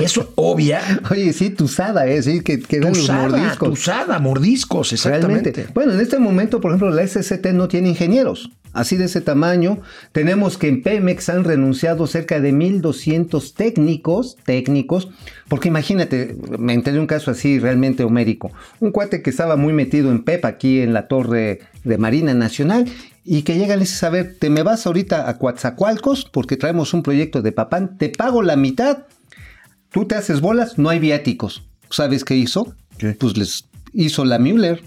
que 0.00 0.04
eso 0.04 0.32
obvia, 0.36 0.80
Oye, 1.10 1.32
sí, 1.32 1.50
tusada, 1.50 2.06
¿eh? 2.06 2.22
Sí, 2.22 2.40
que, 2.40 2.60
que 2.60 2.80
dan 2.80 2.90
los 2.90 3.00
tusada, 3.00 3.28
mordiscos. 3.28 3.68
tusada, 3.70 4.18
mordiscos, 4.18 4.92
exactamente. 4.92 5.52
Realmente. 5.52 5.74
Bueno, 5.74 5.92
en 5.92 6.00
este 6.00 6.18
momento, 6.18 6.60
por 6.60 6.70
ejemplo, 6.72 6.90
la 6.90 7.06
SCT 7.06 7.46
no 7.52 7.68
tiene 7.68 7.88
ingenieros. 7.88 8.50
Así 8.72 8.98
de 8.98 9.06
ese 9.06 9.22
tamaño. 9.22 9.78
Tenemos 10.12 10.58
que 10.58 10.68
en 10.68 10.82
Pemex 10.82 11.30
han 11.30 11.44
renunciado 11.44 12.06
cerca 12.06 12.40
de 12.40 12.52
1.200 12.52 13.54
técnicos, 13.54 14.36
técnicos, 14.44 15.08
porque 15.48 15.68
imagínate, 15.68 16.36
me 16.58 16.74
enteré 16.74 17.00
un 17.00 17.06
caso 17.06 17.30
así 17.30 17.58
realmente 17.58 18.04
homérico. 18.04 18.52
Un 18.80 18.90
cuate 18.90 19.22
que 19.22 19.30
estaba 19.30 19.56
muy 19.56 19.72
metido 19.72 20.10
en 20.10 20.24
PEP 20.24 20.44
aquí 20.44 20.82
en 20.82 20.92
la 20.92 21.08
torre 21.08 21.60
de 21.84 21.96
Marina 21.96 22.34
Nacional 22.34 22.84
y 23.24 23.42
que 23.42 23.56
llega 23.56 23.74
y 23.74 23.78
le 23.78 23.84
dice, 23.84 24.04
a 24.04 24.10
ver, 24.10 24.36
te 24.38 24.50
me 24.50 24.62
vas 24.62 24.86
ahorita 24.86 25.28
a 25.28 25.38
Coatzacoalcos 25.38 26.26
porque 26.30 26.58
traemos 26.58 26.92
un 26.92 27.02
proyecto 27.02 27.40
de 27.40 27.52
Papán, 27.52 27.96
te 27.96 28.10
pago 28.10 28.42
la 28.42 28.56
mitad, 28.56 28.98
tú 29.96 30.04
te 30.04 30.14
haces 30.14 30.42
bolas, 30.42 30.76
no 30.76 30.90
hay 30.90 30.98
viáticos. 30.98 31.62
¿Sabes 31.88 32.22
qué 32.22 32.36
hizo? 32.36 32.74
Pues 33.18 33.38
les 33.38 33.64
hizo 33.94 34.26
la 34.26 34.38
Müller. 34.38 34.82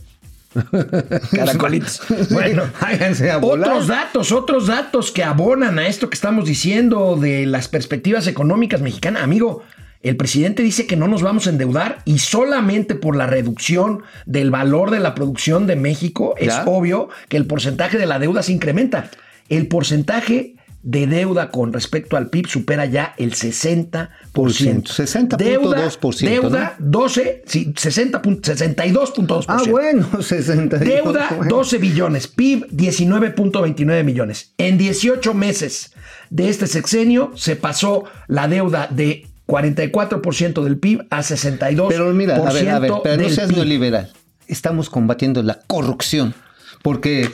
Caracolitos. 1.31 2.01
Bueno, 2.29 2.61
háganse 2.79 3.31
a 3.31 3.37
volar. 3.37 3.71
otros 3.71 3.87
datos, 3.87 4.31
otros 4.31 4.67
datos 4.67 5.11
que 5.11 5.23
abonan 5.23 5.79
a 5.79 5.87
esto 5.87 6.11
que 6.11 6.13
estamos 6.13 6.45
diciendo 6.45 7.15
de 7.15 7.47
las 7.47 7.67
perspectivas 7.67 8.27
económicas 8.27 8.81
mexicanas. 8.81 9.23
Amigo, 9.23 9.63
el 10.03 10.15
presidente 10.15 10.61
dice 10.61 10.85
que 10.85 10.95
no 10.95 11.07
nos 11.07 11.23
vamos 11.23 11.47
a 11.47 11.49
endeudar 11.49 12.03
y 12.05 12.19
solamente 12.19 12.93
por 12.93 13.15
la 13.15 13.25
reducción 13.25 14.03
del 14.27 14.51
valor 14.51 14.91
de 14.91 14.99
la 14.99 15.15
producción 15.15 15.65
de 15.65 15.75
México 15.75 16.35
es 16.37 16.53
obvio 16.67 17.09
que 17.29 17.37
el 17.37 17.47
porcentaje 17.47 17.97
de 17.97 18.05
la 18.05 18.19
deuda 18.19 18.43
se 18.43 18.51
incrementa. 18.51 19.09
El 19.49 19.67
porcentaje 19.69 20.53
de 20.81 21.07
deuda 21.07 21.49
con 21.51 21.73
respecto 21.73 22.15
al 22.15 22.29
PIB 22.29 22.47
supera 22.47 22.85
ya 22.85 23.13
el 23.17 23.33
60%. 23.33 24.09
60.2%, 24.33 25.37
Deuda, 25.37 25.89
deuda 26.19 26.75
12, 26.79 27.43
sí, 27.45 27.73
60 27.75 28.21
pun- 28.21 28.41
62.2%. 28.41 29.45
Ah, 29.47 29.61
bueno, 29.69 30.07
60. 30.21 30.77
Deuda 30.77 31.29
12 31.47 31.77
billones, 31.79 32.27
PIB 32.27 32.67
19.29 32.71 34.03
millones. 34.03 34.53
En 34.57 34.77
18 34.77 35.33
meses 35.33 35.91
de 36.29 36.49
este 36.49 36.67
sexenio 36.67 37.31
se 37.35 37.55
pasó 37.55 38.05
la 38.27 38.47
deuda 38.47 38.87
de 38.89 39.25
44% 39.47 40.63
del 40.63 40.77
PIB 40.77 41.07
a 41.09 41.19
62% 41.21 41.87
Pero 41.89 42.13
mira, 42.13 42.35
a 42.37 42.53
ver, 42.53 42.69
a 42.69 42.79
ver, 42.79 42.91
pero 43.03 43.21
no 43.21 43.29
seas 43.29 43.47
PIB. 43.49 43.57
neoliberal. 43.57 44.11
Estamos 44.47 44.89
combatiendo 44.89 45.43
la 45.43 45.59
corrupción. 45.67 46.33
Porque 46.81 47.29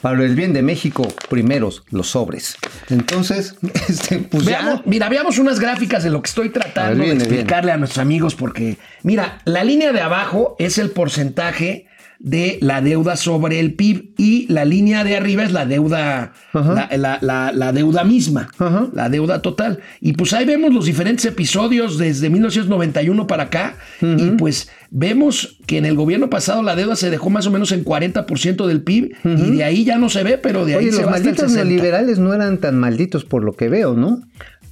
para 0.00 0.22
el 0.24 0.34
bien 0.34 0.52
de 0.52 0.62
México, 0.62 1.06
primeros 1.28 1.82
los 1.90 2.10
sobres. 2.10 2.56
Entonces, 2.88 3.56
este, 3.88 4.18
pues 4.18 4.44
Veamos, 4.44 4.76
ya. 4.76 4.82
mira, 4.86 5.08
veamos 5.08 5.38
unas 5.38 5.58
gráficas 5.60 6.04
de 6.04 6.10
lo 6.10 6.22
que 6.22 6.28
estoy 6.28 6.50
tratando 6.50 7.04
ver, 7.04 7.16
de 7.18 7.24
explicarle 7.24 7.72
a 7.72 7.76
nuestros 7.76 7.98
amigos, 7.98 8.34
porque, 8.34 8.76
mira, 9.02 9.40
la 9.44 9.64
línea 9.64 9.92
de 9.92 10.00
abajo 10.00 10.56
es 10.58 10.78
el 10.78 10.90
porcentaje 10.90 11.86
de 12.20 12.58
la 12.60 12.80
deuda 12.80 13.16
sobre 13.16 13.60
el 13.60 13.74
PIB 13.74 14.10
y 14.18 14.46
la 14.52 14.64
línea 14.64 15.04
de 15.04 15.16
arriba 15.16 15.44
es 15.44 15.52
la 15.52 15.66
deuda, 15.66 16.32
la, 16.52 16.88
la- 16.96 17.18
la- 17.20 17.52
la 17.52 17.72
deuda 17.72 18.02
misma, 18.02 18.48
Ajá. 18.58 18.88
la 18.92 19.08
deuda 19.08 19.40
total. 19.40 19.78
Y 20.00 20.14
pues 20.14 20.32
ahí 20.32 20.44
vemos 20.44 20.74
los 20.74 20.86
diferentes 20.86 21.24
episodios 21.26 21.96
desde 21.96 22.28
1991 22.28 23.26
para 23.28 23.44
acá 23.44 23.76
y 24.00 24.30
pues 24.32 24.68
vemos 24.90 25.58
que 25.66 25.78
en 25.78 25.84
el 25.86 25.94
gobierno 25.94 26.28
pasado 26.28 26.62
la 26.62 26.74
deuda 26.74 26.96
se 26.96 27.10
dejó 27.10 27.30
más 27.30 27.46
o 27.46 27.50
menos 27.52 27.70
en 27.72 27.84
40% 27.84 28.66
del 28.66 28.82
PIB 28.82 29.12
y 29.24 29.50
de 29.56 29.64
ahí 29.64 29.84
ya 29.84 29.98
no 29.98 30.08
se 30.08 30.24
ve, 30.24 30.38
pero 30.38 30.64
de 30.64 30.72
ahí 30.74 30.84
Oye, 30.86 30.90
se 30.92 30.98
los 30.98 31.06
va 31.06 31.10
malditos 31.12 31.52
60. 31.52 31.64
neoliberales 31.64 32.18
no 32.18 32.34
eran 32.34 32.58
tan 32.58 32.76
malditos 32.78 33.24
por 33.24 33.44
lo 33.44 33.52
que 33.52 33.68
veo, 33.68 33.94
¿no? 33.94 34.22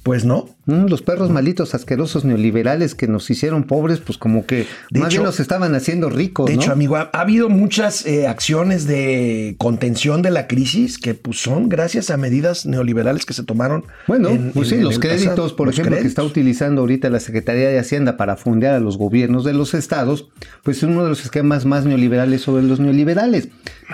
Pues 0.03 0.25
no. 0.25 0.49
Mm, 0.67 0.85
Los 0.87 1.01
perros 1.01 1.31
malditos 1.31 1.73
asquerosos 1.73 2.23
neoliberales 2.25 2.93
que 2.93 3.07
nos 3.07 3.29
hicieron 3.29 3.63
pobres, 3.63 3.99
pues 3.99 4.17
como 4.17 4.45
que 4.45 4.67
De 4.91 4.99
más 4.99 5.07
hecho- 5.09 5.21
bien 5.21 5.23
nos 5.23 5.39
estaban 5.39 5.73
haciendo 5.73 6.09
ricos, 6.09 6.45
De 6.45 6.55
¿no? 6.55 6.61
hecho, 6.61 6.71
amigo, 6.71 6.97
ha, 6.97 7.09
ha 7.13 7.21
habido 7.21 7.49
muchas 7.49 8.05
eh, 8.05 8.27
acciones 8.27 8.85
de 8.85 9.55
contención 9.57 10.21
de 10.21 10.29
la 10.31 10.45
crisis 10.47 10.97
que 10.97 11.13
pues, 11.13 11.41
son 11.41 11.69
gracias 11.69 12.09
a 12.09 12.17
medidas 12.17 12.65
neoliberales 12.65 13.25
que 13.25 13.33
se 13.33 13.43
tomaron. 13.43 13.85
Bueno, 14.07 14.29
en- 14.29 14.51
pues 14.51 14.67
en- 14.67 14.69
sí, 14.69 14.75
en 14.79 14.83
los 14.83 14.99
créditos, 14.99 15.29
pasado. 15.29 15.55
por 15.55 15.67
Los 15.67 15.79
ejemplo, 15.79 15.97
que 16.01 16.07
está 16.07 16.23
utilizando 16.23 16.81
ahorita 16.81 17.09
la 17.09 17.19
Secretaría 17.21 17.69
de 17.69 17.79
Hacienda 17.79 18.17
para 18.17 18.35
fondear 18.35 18.75
a 18.75 18.79
los 18.81 18.97
gobiernos 18.97 19.45
de 19.45 19.53
los 19.53 19.73
estados, 19.73 20.27
pues 20.63 20.77
es 20.77 20.83
uno 20.83 21.03
de 21.03 21.09
los 21.09 21.23
esquemas 21.23 21.65
más 21.65 21.85
neoliberales 21.85 22.41
sobre 22.41 22.63
los 22.63 22.79
neoliberales. 22.81 23.47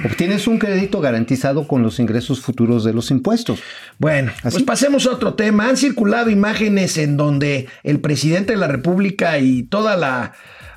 Obtienes 0.03 0.47
un 0.47 0.57
crédito 0.57 1.01
garantizado 1.01 1.67
con 1.67 1.83
los 1.83 1.99
ingresos 1.99 2.41
futuros 2.41 2.83
de 2.83 2.93
los 2.93 3.11
impuestos. 3.11 3.59
Bueno, 3.99 4.31
¿Así? 4.41 4.55
pues 4.55 4.63
pasemos 4.63 5.05
a 5.05 5.11
otro 5.11 5.35
tema. 5.35 5.69
Han 5.69 5.77
circulado 5.77 6.31
imágenes 6.31 6.62
en 6.65 7.17
donde 7.17 7.67
el 7.83 7.99
presidente 7.99 8.53
de 8.53 8.59
la 8.59 8.67
República 8.67 9.37
y 9.39 9.63
toda 9.63 9.97
la, 9.97 10.33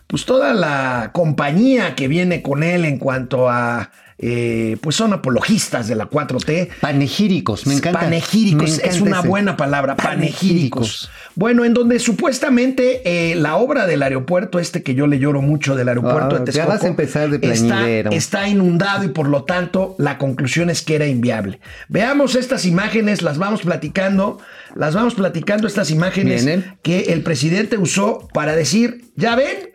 pues 0.07 0.25
toda 0.25 0.55
la 0.55 1.11
compañía 1.13 1.95
que 1.95 2.09
viene 2.09 2.43
con 2.43 2.63
él 2.63 2.85
en 2.85 2.99
cuanto 2.99 3.49
a, 3.49 3.91
eh, 4.19 4.79
pues 4.81 4.97
son 4.97 5.13
apologistas 5.13 5.89
de 5.89 5.95
la 5.95 6.09
4T. 6.09 6.69
Panegíricos, 6.81 7.67
me 7.67 7.75
encanta. 7.75 8.01
Panegíricos, 8.01 8.79
me 8.83 8.89
es 8.89 9.01
una 9.01 9.19
ese. 9.21 9.29
buena 9.29 9.57
palabra, 9.57 9.95
panegíricos. 9.97 11.07
Panegíricos. 11.07 11.11
Bueno, 11.35 11.65
en 11.67 11.75
donde 11.75 11.99
supuestamente 11.99 13.03
eh, 13.05 13.35
la 13.35 13.57
obra 13.57 13.87
del 13.87 14.03
aeropuerto, 14.03 14.59
este 14.59 14.83
que 14.83 14.95
yo 14.95 15.07
le 15.07 15.19
lloro 15.19 15.43
mucho 15.43 15.77
del 15.77 15.89
aeropuerto 15.89 16.37
Ah, 16.37 16.39
de 16.39 16.45
Texcoco, 16.47 16.69
vas 16.69 16.83
a 16.83 16.87
empezar 16.89 17.29
de 17.29 17.53
está, 17.53 17.87
está 18.11 18.49
inundado 18.49 19.05
y 19.05 19.09
por 19.09 19.29
lo 19.29 19.45
tanto 19.45 19.95
la 19.99 20.17
conclusión 20.17 20.71
es 20.71 20.81
que 20.83 20.95
era 20.95 21.07
inviable. 21.07 21.61
Veamos 21.89 22.37
estas 22.37 22.65
imágenes, 22.65 23.21
las 23.21 23.37
vamos 23.37 23.63
platicando, 23.63 24.39
las 24.75 24.95
vamos 24.95 25.15
platicando 25.15 25.67
estas 25.67 25.91
imágenes 25.91 26.45
Vienen. 26.45 26.79
que 26.83 27.13
el 27.13 27.23
presidente 27.23 27.77
usó 27.77 28.29
para 28.33 28.57
decir, 28.57 29.05
ya 29.15 29.37
ven, 29.37 29.71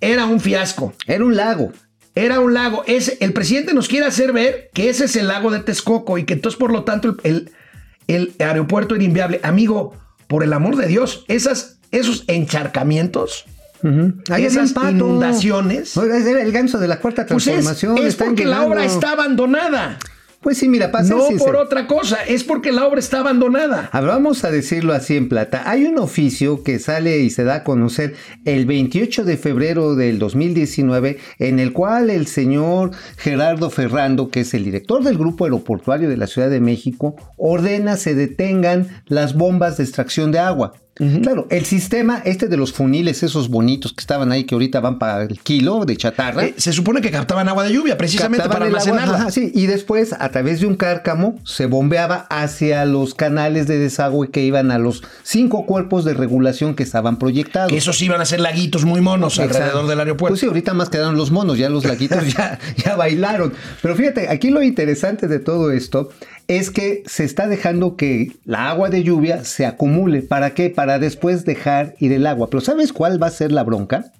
era 0.00 0.26
un 0.26 0.40
fiasco. 0.40 0.92
Era 1.06 1.24
un 1.24 1.36
lago. 1.36 1.72
Era 2.18 2.40
un 2.40 2.52
lago. 2.54 2.82
Ese, 2.86 3.16
el 3.20 3.32
presidente 3.32 3.72
nos 3.74 3.88
quiere 3.88 4.06
hacer 4.06 4.32
ver 4.32 4.70
que 4.74 4.88
ese 4.90 5.04
es 5.06 5.16
el 5.16 5.28
lago 5.28 5.50
de 5.50 5.60
Texcoco 5.60 6.18
y 6.18 6.24
que 6.24 6.34
entonces, 6.34 6.58
por 6.58 6.72
lo 6.72 6.84
tanto, 6.84 7.08
el, 7.08 7.16
el- 7.24 7.52
el 8.08 8.34
aeropuerto 8.38 8.94
era 8.94 9.04
inviable. 9.04 9.38
Amigo, 9.42 9.94
por 10.28 10.42
el 10.42 10.52
amor 10.54 10.76
de 10.76 10.86
Dios, 10.86 11.24
esas, 11.28 11.78
esos 11.90 12.24
encharcamientos, 12.26 13.44
Ahí 14.30 14.44
esas 14.44 14.72
inundaciones, 14.90 15.96
Oiga, 15.96 16.16
Era 16.18 16.42
el 16.42 16.50
ganso 16.50 16.78
de 16.80 16.88
la 16.88 16.98
cuarta 16.98 17.24
pues 17.26 17.46
es, 17.46 17.52
transformación. 17.64 17.98
es 17.98 18.16
porque 18.16 18.44
la 18.44 18.64
obra 18.66 18.84
está 18.84 19.12
abandonada. 19.12 19.98
Pues 20.48 20.56
sí, 20.56 20.68
mira, 20.70 20.90
ser 20.90 21.14
No 21.14 21.26
sincero. 21.26 21.44
por 21.44 21.56
otra 21.56 21.86
cosa, 21.86 22.24
es 22.26 22.42
porque 22.42 22.72
la 22.72 22.86
obra 22.86 23.00
está 23.00 23.20
abandonada. 23.20 23.90
A 23.92 24.00
ver, 24.00 24.08
Vamos 24.08 24.44
a 24.44 24.50
decirlo 24.50 24.94
así 24.94 25.14
en 25.14 25.28
plata. 25.28 25.64
Hay 25.66 25.84
un 25.84 25.98
oficio 25.98 26.62
que 26.62 26.78
sale 26.78 27.18
y 27.18 27.28
se 27.28 27.44
da 27.44 27.56
a 27.56 27.64
conocer 27.64 28.14
el 28.46 28.64
28 28.64 29.26
de 29.26 29.36
febrero 29.36 29.94
del 29.94 30.18
2019 30.18 31.18
en 31.38 31.58
el 31.58 31.74
cual 31.74 32.08
el 32.08 32.26
señor 32.26 32.92
Gerardo 33.18 33.68
Ferrando, 33.68 34.30
que 34.30 34.40
es 34.40 34.54
el 34.54 34.64
director 34.64 35.04
del 35.04 35.18
Grupo 35.18 35.44
Aeroportuario 35.44 36.08
de 36.08 36.16
la 36.16 36.26
Ciudad 36.26 36.48
de 36.48 36.60
México, 36.60 37.14
ordena 37.36 37.98
se 37.98 38.14
detengan 38.14 39.02
las 39.04 39.34
bombas 39.34 39.76
de 39.76 39.84
extracción 39.84 40.32
de 40.32 40.38
agua. 40.38 40.72
Claro, 41.22 41.46
el 41.50 41.64
sistema 41.64 42.20
este 42.24 42.48
de 42.48 42.56
los 42.56 42.72
funiles, 42.72 43.22
esos 43.22 43.48
bonitos 43.48 43.92
que 43.92 44.00
estaban 44.00 44.32
ahí, 44.32 44.44
que 44.44 44.54
ahorita 44.54 44.80
van 44.80 44.98
para 44.98 45.22
el 45.22 45.38
kilo 45.40 45.84
de 45.84 45.96
chatarra. 45.96 46.44
Eh, 46.46 46.54
se 46.56 46.72
supone 46.72 47.00
que 47.00 47.10
captaban 47.10 47.48
agua 47.48 47.64
de 47.64 47.72
lluvia 47.72 47.96
precisamente 47.96 48.48
para 48.48 48.66
el 48.66 48.74
agua, 48.74 48.80
almacenarla. 48.80 49.18
ajá, 49.18 49.30
sí, 49.30 49.52
y 49.54 49.66
después 49.66 50.14
a 50.18 50.28
través 50.30 50.60
de 50.60 50.66
un 50.66 50.74
cárcamo 50.76 51.38
se 51.44 51.66
bombeaba 51.66 52.26
hacia 52.30 52.84
los 52.84 53.14
canales 53.14 53.68
de 53.68 53.78
desagüe 53.78 54.30
que 54.30 54.42
iban 54.42 54.70
a 54.70 54.78
los 54.78 55.02
cinco 55.22 55.66
cuerpos 55.66 56.04
de 56.04 56.14
regulación 56.14 56.74
que 56.74 56.82
estaban 56.82 57.18
proyectados. 57.18 57.70
Que 57.70 57.78
esos 57.78 58.00
iban 58.02 58.20
a 58.20 58.24
ser 58.24 58.40
laguitos 58.40 58.84
muy 58.84 59.00
monos 59.00 59.38
Exacto. 59.38 59.58
alrededor 59.58 59.86
del 59.86 60.00
aeropuerto. 60.00 60.32
Pues 60.32 60.40
sí, 60.40 60.46
ahorita 60.46 60.74
más 60.74 60.90
quedaron 60.90 61.16
los 61.16 61.30
monos, 61.30 61.58
ya 61.58 61.68
los 61.70 61.84
laguitos 61.84 62.32
ya, 62.36 62.58
ya 62.76 62.96
bailaron. 62.96 63.52
Pero 63.82 63.94
fíjate, 63.94 64.28
aquí 64.28 64.50
lo 64.50 64.62
interesante 64.62 65.28
de 65.28 65.38
todo 65.38 65.70
esto 65.70 66.10
es 66.48 66.70
que 66.70 67.02
se 67.06 67.24
está 67.24 67.46
dejando 67.46 67.96
que 67.96 68.32
la 68.44 68.70
agua 68.70 68.88
de 68.88 69.04
lluvia 69.04 69.44
se 69.44 69.66
acumule. 69.66 70.22
¿Para 70.22 70.54
qué? 70.54 70.70
Para 70.70 70.98
después 70.98 71.44
dejar 71.44 71.94
ir 72.00 72.12
el 72.12 72.26
agua. 72.26 72.48
Pero 72.50 72.62
¿sabes 72.62 72.94
cuál 72.94 73.22
va 73.22 73.26
a 73.26 73.30
ser 73.30 73.52
la 73.52 73.64
bronca? 73.64 74.12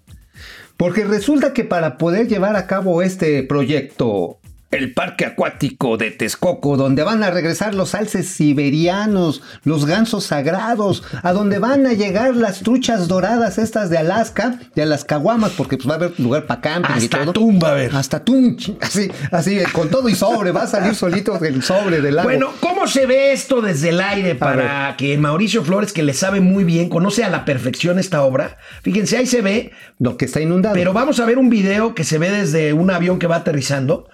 Porque 0.77 1.05
resulta 1.05 1.55
que 1.55 1.65
para 1.65 1.97
poder 1.97 2.29
llevar 2.29 2.55
a 2.55 2.67
cabo 2.67 3.03
este 3.03 3.43
proyecto, 3.43 4.39
el 4.71 4.93
parque 4.93 5.25
acuático 5.25 5.97
de 5.97 6.11
Texcoco, 6.11 6.77
donde 6.77 7.03
van 7.03 7.23
a 7.23 7.31
regresar 7.31 7.75
los 7.75 7.95
alces 7.95 8.29
siberianos, 8.29 9.43
los 9.65 9.87
gansos 9.87 10.25
sagrados, 10.25 11.03
a 11.23 11.33
donde 11.33 11.59
van 11.59 11.87
a 11.87 11.95
llegar 11.95 12.37
las 12.37 12.61
truchas 12.61 13.09
doradas 13.09 13.57
estas 13.59 13.89
de 13.89 13.99
Alaska, 13.99 14.59
de 14.75 14.85
las 14.85 15.05
caguamas, 15.05 15.53
porque 15.53 15.77
pues 15.77 15.89
va 15.89 15.95
a 15.95 15.97
haber 15.97 16.21
lugar 16.21 16.47
para 16.47 16.61
camping 16.61 16.95
y 16.95 17.05
Hasta 17.05 17.21
todo. 17.21 17.33
tumba, 17.33 17.71
a 17.71 17.75
ver. 17.75 17.95
Hasta 17.95 18.23
tum, 18.23 18.57
así, 18.81 19.11
así, 19.33 19.59
con 19.73 19.89
todo 19.89 20.09
y 20.09 20.15
sobre, 20.15 20.53
va 20.53 20.65
a 20.65 20.67
salir 20.67 20.95
solito 20.95 21.43
el 21.43 21.63
sobre 21.63 22.03
del 22.03 22.19
agua. 22.19 22.31
Bueno, 22.33 22.51
¿cómo 22.61 22.87
se 22.87 23.07
ve 23.07 23.33
esto 23.33 23.63
desde 23.63 23.89
el 23.89 24.01
aire 24.01 24.35
para 24.35 24.97
que 24.99 25.17
Mauricio 25.17 25.65
Flores, 25.65 25.93
que 25.93 26.03
le 26.03 26.13
sabe 26.13 26.41
muy 26.41 26.65
bien, 26.65 26.91
conoce 26.91 27.25
a 27.25 27.31
la 27.31 27.47
perfección 27.47 27.99
esta 27.99 28.23
obra? 28.23 28.59
Fíjense, 28.83 29.17
ahí 29.17 29.27
se 29.27 29.41
ve, 29.41 29.73
lo 29.99 30.17
que 30.17 30.27
está 30.27 30.41
inundado. 30.41 30.75
pero 30.75 30.93
vamos 30.93 31.21
a 31.21 31.25
ver 31.25 31.39
un 31.39 31.49
video 31.49 31.95
que 31.95 32.05
se 32.05 32.19
ve 32.19 32.31
desde 32.31 32.75
un 32.75 32.91
avión 32.91 33.19
que 33.19 33.27
va 33.27 33.37
aterrizando 33.37 34.09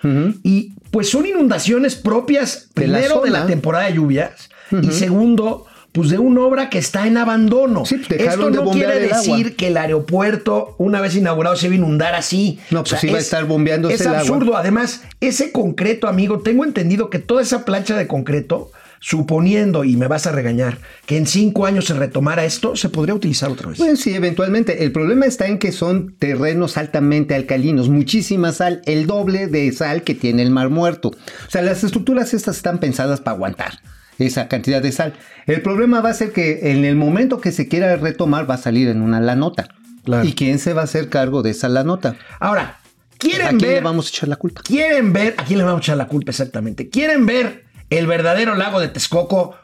y 0.45 0.75
pues 0.93 1.11
son 1.11 1.27
inundaciones 1.27 1.97
propias, 1.97 2.69
De 2.77 2.87
la 2.87 2.99
primero 2.99 3.23
de 3.23 3.31
la 3.31 3.47
temporada 3.47 3.87
de 3.87 3.95
lluvias 3.95 4.49
y 4.71 4.93
segundo... 4.93 5.67
Pues 5.95 6.11
de 6.11 6.19
una 6.19 6.41
obra 6.41 6.71
que 6.71 6.79
está 6.79 7.07
en 7.07 7.17
abandono. 7.19 7.87
Sí, 7.87 8.01
Esto 8.11 8.51
no 8.51 8.73
quiere 8.73 8.95
agua. 9.05 9.17
decir 9.17 9.55
que 9.55 9.69
el 9.69 9.77
aeropuerto, 9.77 10.75
una 10.79 11.01
vez 11.01 11.15
inaugurado, 11.15 11.55
se 11.55 11.67
iba 11.67 11.75
a 11.75 11.79
inundar 11.79 12.17
así. 12.17 12.59
No, 12.71 12.83
pues 12.83 13.01
sí 13.01 13.07
va 13.11 13.19
a 13.19 13.21
estar 13.21 13.45
bombeándose 13.45 13.95
Es 13.95 14.01
el 14.01 14.09
agua. 14.09 14.19
absurdo. 14.19 14.57
Además, 14.57 15.03
ese 15.21 15.53
concreto, 15.53 16.09
amigo, 16.09 16.41
tengo 16.41 16.65
entendido 16.65 17.11
que 17.11 17.21
toda 17.21 17.43
esa 17.43 17.65
plancha 17.65 17.97
de 17.97 18.09
concreto, 18.09 18.73
suponiendo, 19.05 19.85
y 19.85 19.99
me 19.99 20.07
vas 20.07 20.27
a 20.27 20.33
regañar, 20.33 20.79
que 21.05 21.19
en 21.19 21.27
cinco 21.27 21.67
años 21.67 21.85
se 21.85 21.93
retomara 21.93 22.47
esto, 22.47 22.75
se 22.75 22.89
podría 22.89 23.15
utilizar 23.15 23.51
otra 23.51 23.69
vez. 23.69 23.77
Pues 23.77 24.01
sí, 24.01 24.15
eventualmente. 24.15 24.83
El 24.83 24.93
problema 24.93 25.27
está 25.27 25.47
en 25.47 25.59
que 25.59 25.73
son 25.73 26.17
terrenos 26.19 26.79
altamente 26.79 27.35
alcalinos, 27.35 27.91
muchísima 27.91 28.51
sal, 28.53 28.81
el 28.87 29.07
doble 29.07 29.47
de 29.47 29.71
sal 29.73 30.05
que 30.05 30.15
tiene 30.15 30.41
el 30.41 30.51
Mar 30.51 30.71
Muerto. 30.71 31.09
O 31.11 31.51
sea, 31.51 31.61
las 31.61 31.85
estructuras 31.85 32.33
estas 32.33 32.57
están 32.57 32.79
pensadas 32.79 33.21
para 33.21 33.35
aguantar 33.35 33.73
esa 34.19 34.49
cantidad 34.49 34.81
de 34.81 34.91
sal. 34.91 35.13
El 35.47 35.61
problema 35.61 36.01
va 36.01 36.09
a 36.09 36.15
ser 36.15 36.33
que 36.33 36.71
en 36.73 36.87
el 36.87 36.97
momento 36.97 37.43
que 37.43 37.53
se 37.53 37.69
quiera 37.69 37.95
retomar 37.97 38.49
va 38.49 38.55
a 38.55 38.59
salir 38.59 38.89
en 38.89 39.03
una 39.03 39.21
lanota. 39.21 39.69
Claro. 40.03 40.27
¿Y 40.27 40.33
quién 40.33 40.59
se 40.59 40.73
va 40.73 40.81
a 40.81 40.85
hacer 40.85 41.11
cargo 41.11 41.43
de 41.43 41.51
esa 41.51 41.69
lanota? 41.69 42.17
Ahora, 42.41 42.63
¿A 42.63 43.19
¿quieren 43.19 43.49
quién 43.49 43.59
ver? 43.59 43.71
le 43.75 43.81
vamos 43.83 44.07
a 44.07 44.09
echar 44.09 44.31
la 44.31 44.37
culpa? 44.37 44.63
¿Quieren 44.65 45.13
ver? 45.13 45.35
¿A 45.37 45.45
quién 45.45 45.59
le 45.59 45.65
vamos 45.67 45.81
a 45.81 45.83
echar 45.83 45.99
la 45.99 46.09
culpa 46.09 46.31
exactamente? 46.31 46.89
¿Quieren 46.89 47.27
ver 47.27 47.64
el 47.99 48.07
verdadero 48.07 48.55
lago 48.55 48.81
de 48.81 48.89
Texcoco 48.89 49.57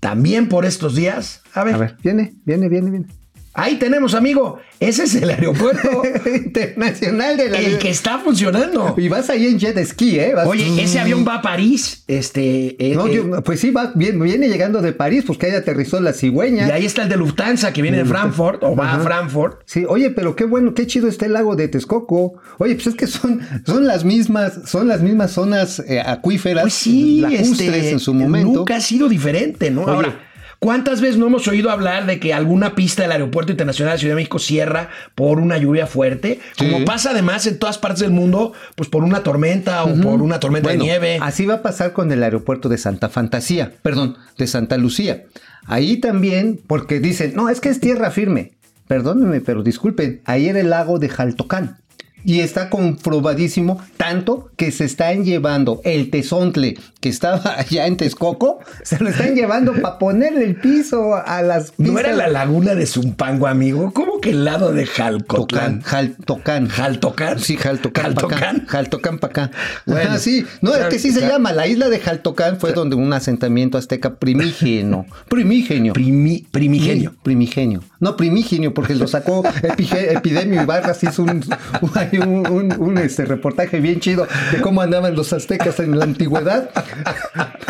también 0.00 0.48
por 0.48 0.64
estos 0.64 0.94
días? 0.94 1.42
A 1.54 1.64
ver. 1.64 1.74
A 1.74 1.78
ver, 1.78 1.96
viene, 2.02 2.34
viene, 2.44 2.68
viene, 2.68 2.90
viene. 2.90 3.06
Ahí 3.54 3.76
tenemos, 3.76 4.14
amigo. 4.14 4.58
Ese 4.80 5.04
es 5.04 5.14
el 5.14 5.28
aeropuerto 5.30 6.02
Internacional 6.34 7.36
de 7.36 7.50
la 7.50 7.58
el 7.58 7.78
que 7.78 7.90
está 7.90 8.18
funcionando. 8.18 8.94
Y 8.96 9.08
vas 9.08 9.28
ahí 9.30 9.46
en 9.46 9.58
jet 9.58 9.78
ski, 9.84 10.18
¿eh? 10.18 10.32
Vas- 10.34 10.46
Oye, 10.46 10.82
ese 10.82 10.98
avión 10.98 11.24
va 11.26 11.36
a 11.36 11.42
París. 11.42 12.04
Este. 12.08 12.76
eh, 12.84 12.94
No, 12.96 13.06
eh, 13.06 13.14
yo- 13.16 13.42
pues 13.42 13.60
sí, 13.60 13.70
va, 13.70 13.92
viene, 13.94 14.22
viene 14.24 14.48
llegando 14.48 14.80
de 14.80 14.92
París, 14.92 15.24
pues 15.26 15.38
que 15.38 15.46
ahí 15.46 15.52
aterrizó 15.52 16.00
la 16.00 16.12
cigüeña. 16.12 16.66
y 16.68 16.70
ahí 16.70 16.86
está 16.86 17.02
el 17.02 17.08
de 17.08 17.16
Lufthansa 17.16 17.72
que 17.72 17.82
viene 17.82 17.98
de 17.98 18.04
Frankfurt 18.04 18.62
o 18.62 18.74
va 18.74 18.94
a. 18.94 18.98
Frankfurt. 19.00 19.60
Sí, 19.66 19.84
oye, 19.88 20.10
pero 20.10 20.34
qué 20.34 20.44
bueno, 20.44 20.72
qué 20.74 20.86
chido 20.86 21.08
está 21.08 21.26
el 21.26 21.34
lago 21.34 21.54
de 21.54 21.68
Texcoco. 21.68 22.34
Oye, 22.58 22.74
pues 22.74 22.86
es 22.88 22.94
que 22.94 23.06
son, 23.06 23.40
son 23.66 23.86
las 23.86 24.04
mismas, 24.04 24.60
son 24.66 24.88
las 24.88 25.02
mismas 25.02 25.30
zonas 25.32 25.78
eh, 25.86 26.00
acuíferas, 26.00 26.62
Pues 26.62 26.74
sí, 26.74 27.20
lacustres 27.20 27.68
este, 27.74 27.90
en 27.90 28.00
su 28.00 28.14
momento. 28.14 28.60
Nunca 28.60 28.76
ha 28.76 28.80
sido 28.80 29.08
diferente, 29.08 29.70
¿no? 29.70 29.82
Oye. 29.82 29.92
Ahora, 29.92 30.20
¿cuántas 30.62 31.00
veces 31.00 31.18
no 31.18 31.26
hemos 31.26 31.48
oído 31.48 31.70
hablar 31.70 32.06
de 32.06 32.20
que 32.20 32.32
alguna 32.32 32.76
pista 32.76 33.02
del 33.02 33.10
Aeropuerto 33.10 33.50
Internacional 33.50 33.94
de 33.94 33.98
Ciudad 33.98 34.12
de 34.12 34.16
México 34.16 34.38
cierra 34.38 34.90
por 35.16 35.40
una 35.40 35.58
lluvia 35.58 35.88
fuerte? 35.88 36.38
Sí. 36.56 36.70
Como 36.70 36.84
pasa 36.84 37.10
además 37.10 37.48
en 37.48 37.58
todas 37.58 37.78
partes 37.78 38.00
del 38.00 38.12
mundo, 38.12 38.52
pues 38.76 38.88
por 38.88 39.02
una 39.02 39.24
tormenta 39.24 39.82
o 39.82 39.94
por 40.00 40.22
una 40.22 40.38
tormenta 40.38 40.68
Bueno, 40.68 40.84
de 40.84 40.88
nieve. 40.88 41.18
Así 41.20 41.46
va 41.46 41.54
a 41.54 41.62
pasar 41.62 41.92
con 41.92 42.12
el 42.12 42.22
aeropuerto 42.22 42.68
de 42.68 42.78
Santa 42.78 43.08
Fantasía, 43.08 43.72
perdón, 43.82 44.16
de 44.38 44.46
Santa 44.46 44.78
Lucía. 44.78 45.24
Ahí 45.66 45.96
también, 45.96 46.60
porque 46.64 47.00
dicen, 47.00 47.32
no, 47.34 47.48
es 47.48 47.60
que 47.60 47.68
es 47.68 47.80
tierra 47.80 48.12
firme. 48.12 48.52
Perdónenme, 48.86 49.40
pero 49.40 49.62
disculpen, 49.62 50.20
ahí 50.26 50.48
era 50.48 50.60
el 50.60 50.70
lago 50.70 51.00
de 51.00 51.08
Jaltocán. 51.08 51.78
Y 52.24 52.40
está 52.40 52.70
comprobadísimo, 52.70 53.80
tanto 53.96 54.50
que 54.56 54.70
se 54.70 54.84
están 54.84 55.24
llevando 55.24 55.80
el 55.84 56.10
tezontle 56.10 56.76
que 57.00 57.08
estaba 57.08 57.54
allá 57.58 57.86
en 57.86 57.96
Texcoco, 57.96 58.60
se 58.82 58.98
lo 58.98 59.08
están 59.08 59.34
llevando 59.34 59.72
para 59.82 59.98
ponerle 59.98 60.44
el 60.44 60.56
piso 60.56 61.14
a 61.16 61.42
las 61.42 61.72
¿No 61.78 61.98
era 61.98 62.12
la 62.12 62.28
laguna 62.28 62.74
de 62.74 62.86
Zumpango, 62.86 63.46
amigo? 63.46 63.92
¿Cómo 63.92 64.20
que 64.20 64.30
el 64.30 64.44
lado 64.44 64.72
de 64.72 64.86
Jalcotlán? 64.86 65.80
Jaltocán. 65.82 66.68
¿Jaltocán? 66.68 67.38
Sí, 67.40 67.56
Jaltocán. 67.56 68.04
¿Jaltocán? 68.04 68.66
Jaltocán 68.66 69.18
para 69.18 69.30
acá. 69.30 69.50
Bueno. 69.86 70.18
Sí. 70.18 70.46
No, 70.60 70.74
es 70.74 70.86
que 70.86 70.98
sí 70.98 71.10
se 71.12 71.20
llama. 71.20 71.52
La 71.52 71.66
isla 71.66 71.88
de 71.88 71.98
Jaltocán 71.98 72.58
fue 72.60 72.72
donde 72.72 72.96
un 72.96 73.12
asentamiento 73.12 73.78
azteca 73.78 74.14
primígeno. 74.14 75.06
Primigenio. 75.28 75.92
Primi- 75.92 76.46
primigenio. 76.50 77.14
Primigenio. 77.22 77.82
No, 78.02 78.16
primigenio, 78.16 78.74
porque 78.74 78.96
lo 78.96 79.06
sacó 79.06 79.44
Epige- 79.44 80.16
Epidemio 80.16 80.60
Ibarras. 80.62 81.02
Hizo 81.04 81.22
un, 81.22 81.44
un, 81.80 82.46
un- 82.50 82.72
un, 82.80 82.98
este, 82.98 83.24
reportaje 83.24 83.78
bien 83.78 84.00
chido 84.00 84.26
de 84.50 84.60
cómo 84.60 84.80
andaban 84.82 85.14
los 85.14 85.32
aztecas 85.32 85.78
en 85.78 85.96
la 85.96 86.04
antigüedad. 86.04 86.68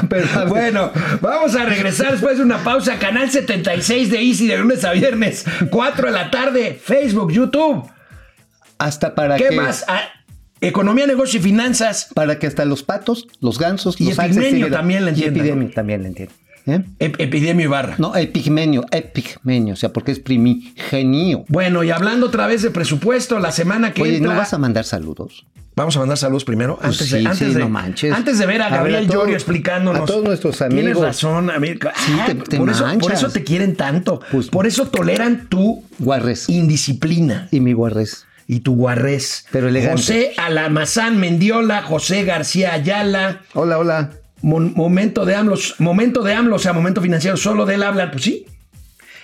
Pero, 0.09 0.27
Bueno, 0.49 0.91
vamos 1.21 1.55
a 1.55 1.67
regresar 1.67 2.13
después 2.13 2.39
de 2.39 2.45
una 2.45 2.65
pausa. 2.65 2.99
Canal 2.99 3.31
76 3.31 4.11
de 4.11 4.23
Easy 4.23 4.47
de 4.47 4.57
lunes 4.57 4.85
a 4.85 4.93
viernes, 4.93 5.45
4 5.71 6.07
de 6.07 6.13
la 6.13 6.31
tarde, 6.31 6.81
Facebook, 6.83 7.31
YouTube. 7.31 7.87
hasta 8.79 9.15
para 9.15 9.37
¿Qué 9.37 9.51
que. 9.51 9.57
más? 9.57 9.85
Ah, 9.87 10.01
economía, 10.63 11.07
negocio 11.07 11.41
y 11.41 11.43
finanzas. 11.43 12.09
Para 12.15 12.39
que 12.39 12.47
hasta 12.47 12.65
los 12.65 12.83
patos, 12.83 13.29
los 13.41 13.59
gansos, 13.59 14.01
Y 14.01 14.05
los 14.07 14.15
sigan- 14.15 14.71
también 14.71 15.05
Y 15.05 15.09
entiendan, 15.09 15.37
epidemio 15.37 15.71
también 15.75 16.03
le 16.03 16.09
entiendo. 16.09 16.35
¿Eh? 16.67 16.81
Ep- 17.01 17.17
Epidemio 17.19 17.65
Ibarra. 17.67 17.97
No, 17.99 18.15
epigmenio, 18.15 18.85
epigmenio, 18.91 19.75
o 19.75 19.77
sea, 19.77 19.93
porque 19.93 20.13
es 20.13 20.21
primigenio. 20.21 21.45
Bueno, 21.49 21.83
y 21.85 21.91
hablando 21.91 22.27
otra 22.27 22.47
vez 22.47 22.63
de 22.63 22.71
presupuesto, 22.71 23.39
la 23.39 23.53
semana 23.53 23.93
que 23.93 24.03
Oye, 24.03 24.13
¿no 24.21 24.27
entra- 24.31 24.37
vas 24.39 24.55
a 24.55 24.59
mandar 24.59 24.85
saludos? 24.85 25.45
Vamos 25.75 25.97
a 25.97 26.01
mandar 26.01 26.19
saludos 26.19 26.45
primero. 26.45 26.77
Pues 26.77 26.93
Antes, 27.01 27.09
sí, 27.09 27.15
de, 27.23 27.27
antes, 27.29 27.49
sí, 27.49 27.55
de, 27.55 27.61
no 27.61 27.69
manches. 27.71 28.13
antes 28.13 28.39
de 28.39 28.45
ver 28.47 28.61
a 28.61 28.69
Gabriel 28.69 29.07
a 29.09 29.13
Llorio 29.13 29.35
explicándonos. 29.35 30.03
a 30.03 30.05
todos 30.05 30.23
nuestros 30.23 30.59
Tienes 30.59 30.85
amigos. 30.85 31.03
razón, 31.03 31.51
amigo. 31.51 31.89
Sí, 31.97 32.13
Ah, 32.21 32.27
te- 32.27 32.35
te 32.35 32.59
por, 32.59 32.69
eso, 32.69 32.81
por 32.81 32.89
manchas. 32.89 33.13
eso 33.15 33.31
te 33.31 33.43
quieren 33.43 33.75
tanto. 33.75 34.21
Pues- 34.31 34.49
por 34.49 34.67
eso 34.67 34.87
toleran 34.89 35.47
tu 35.49 35.83
Guarres. 35.99 36.49
indisciplina. 36.51 37.49
Y 37.51 37.61
mi 37.61 37.73
guarres. 37.73 38.27
y 38.49 38.61
tu 38.61 38.75
guarrés. 38.75 39.47
Pero 39.51 39.69
elegante. 39.69 40.03
José 40.03 40.33
Alamazán 40.37 41.17
Mendiola, 41.19 41.81
José 41.83 42.25
García 42.25 42.75
Ayala, 42.75 43.41
Hola, 43.55 43.79
hola. 43.79 44.11
Momento 44.43 45.25
de 45.25 45.35
AMLO, 45.35 45.57
momento 45.79 46.23
de 46.23 46.35
AMLO, 46.35 46.57
o 46.57 46.59
sea, 46.59 46.73
momento 46.73 47.01
financiero, 47.01 47.37
solo 47.37 47.65
de 47.65 47.77
él 47.77 47.83
hablan, 47.83 48.11
pues 48.11 48.25
sí. 48.25 48.47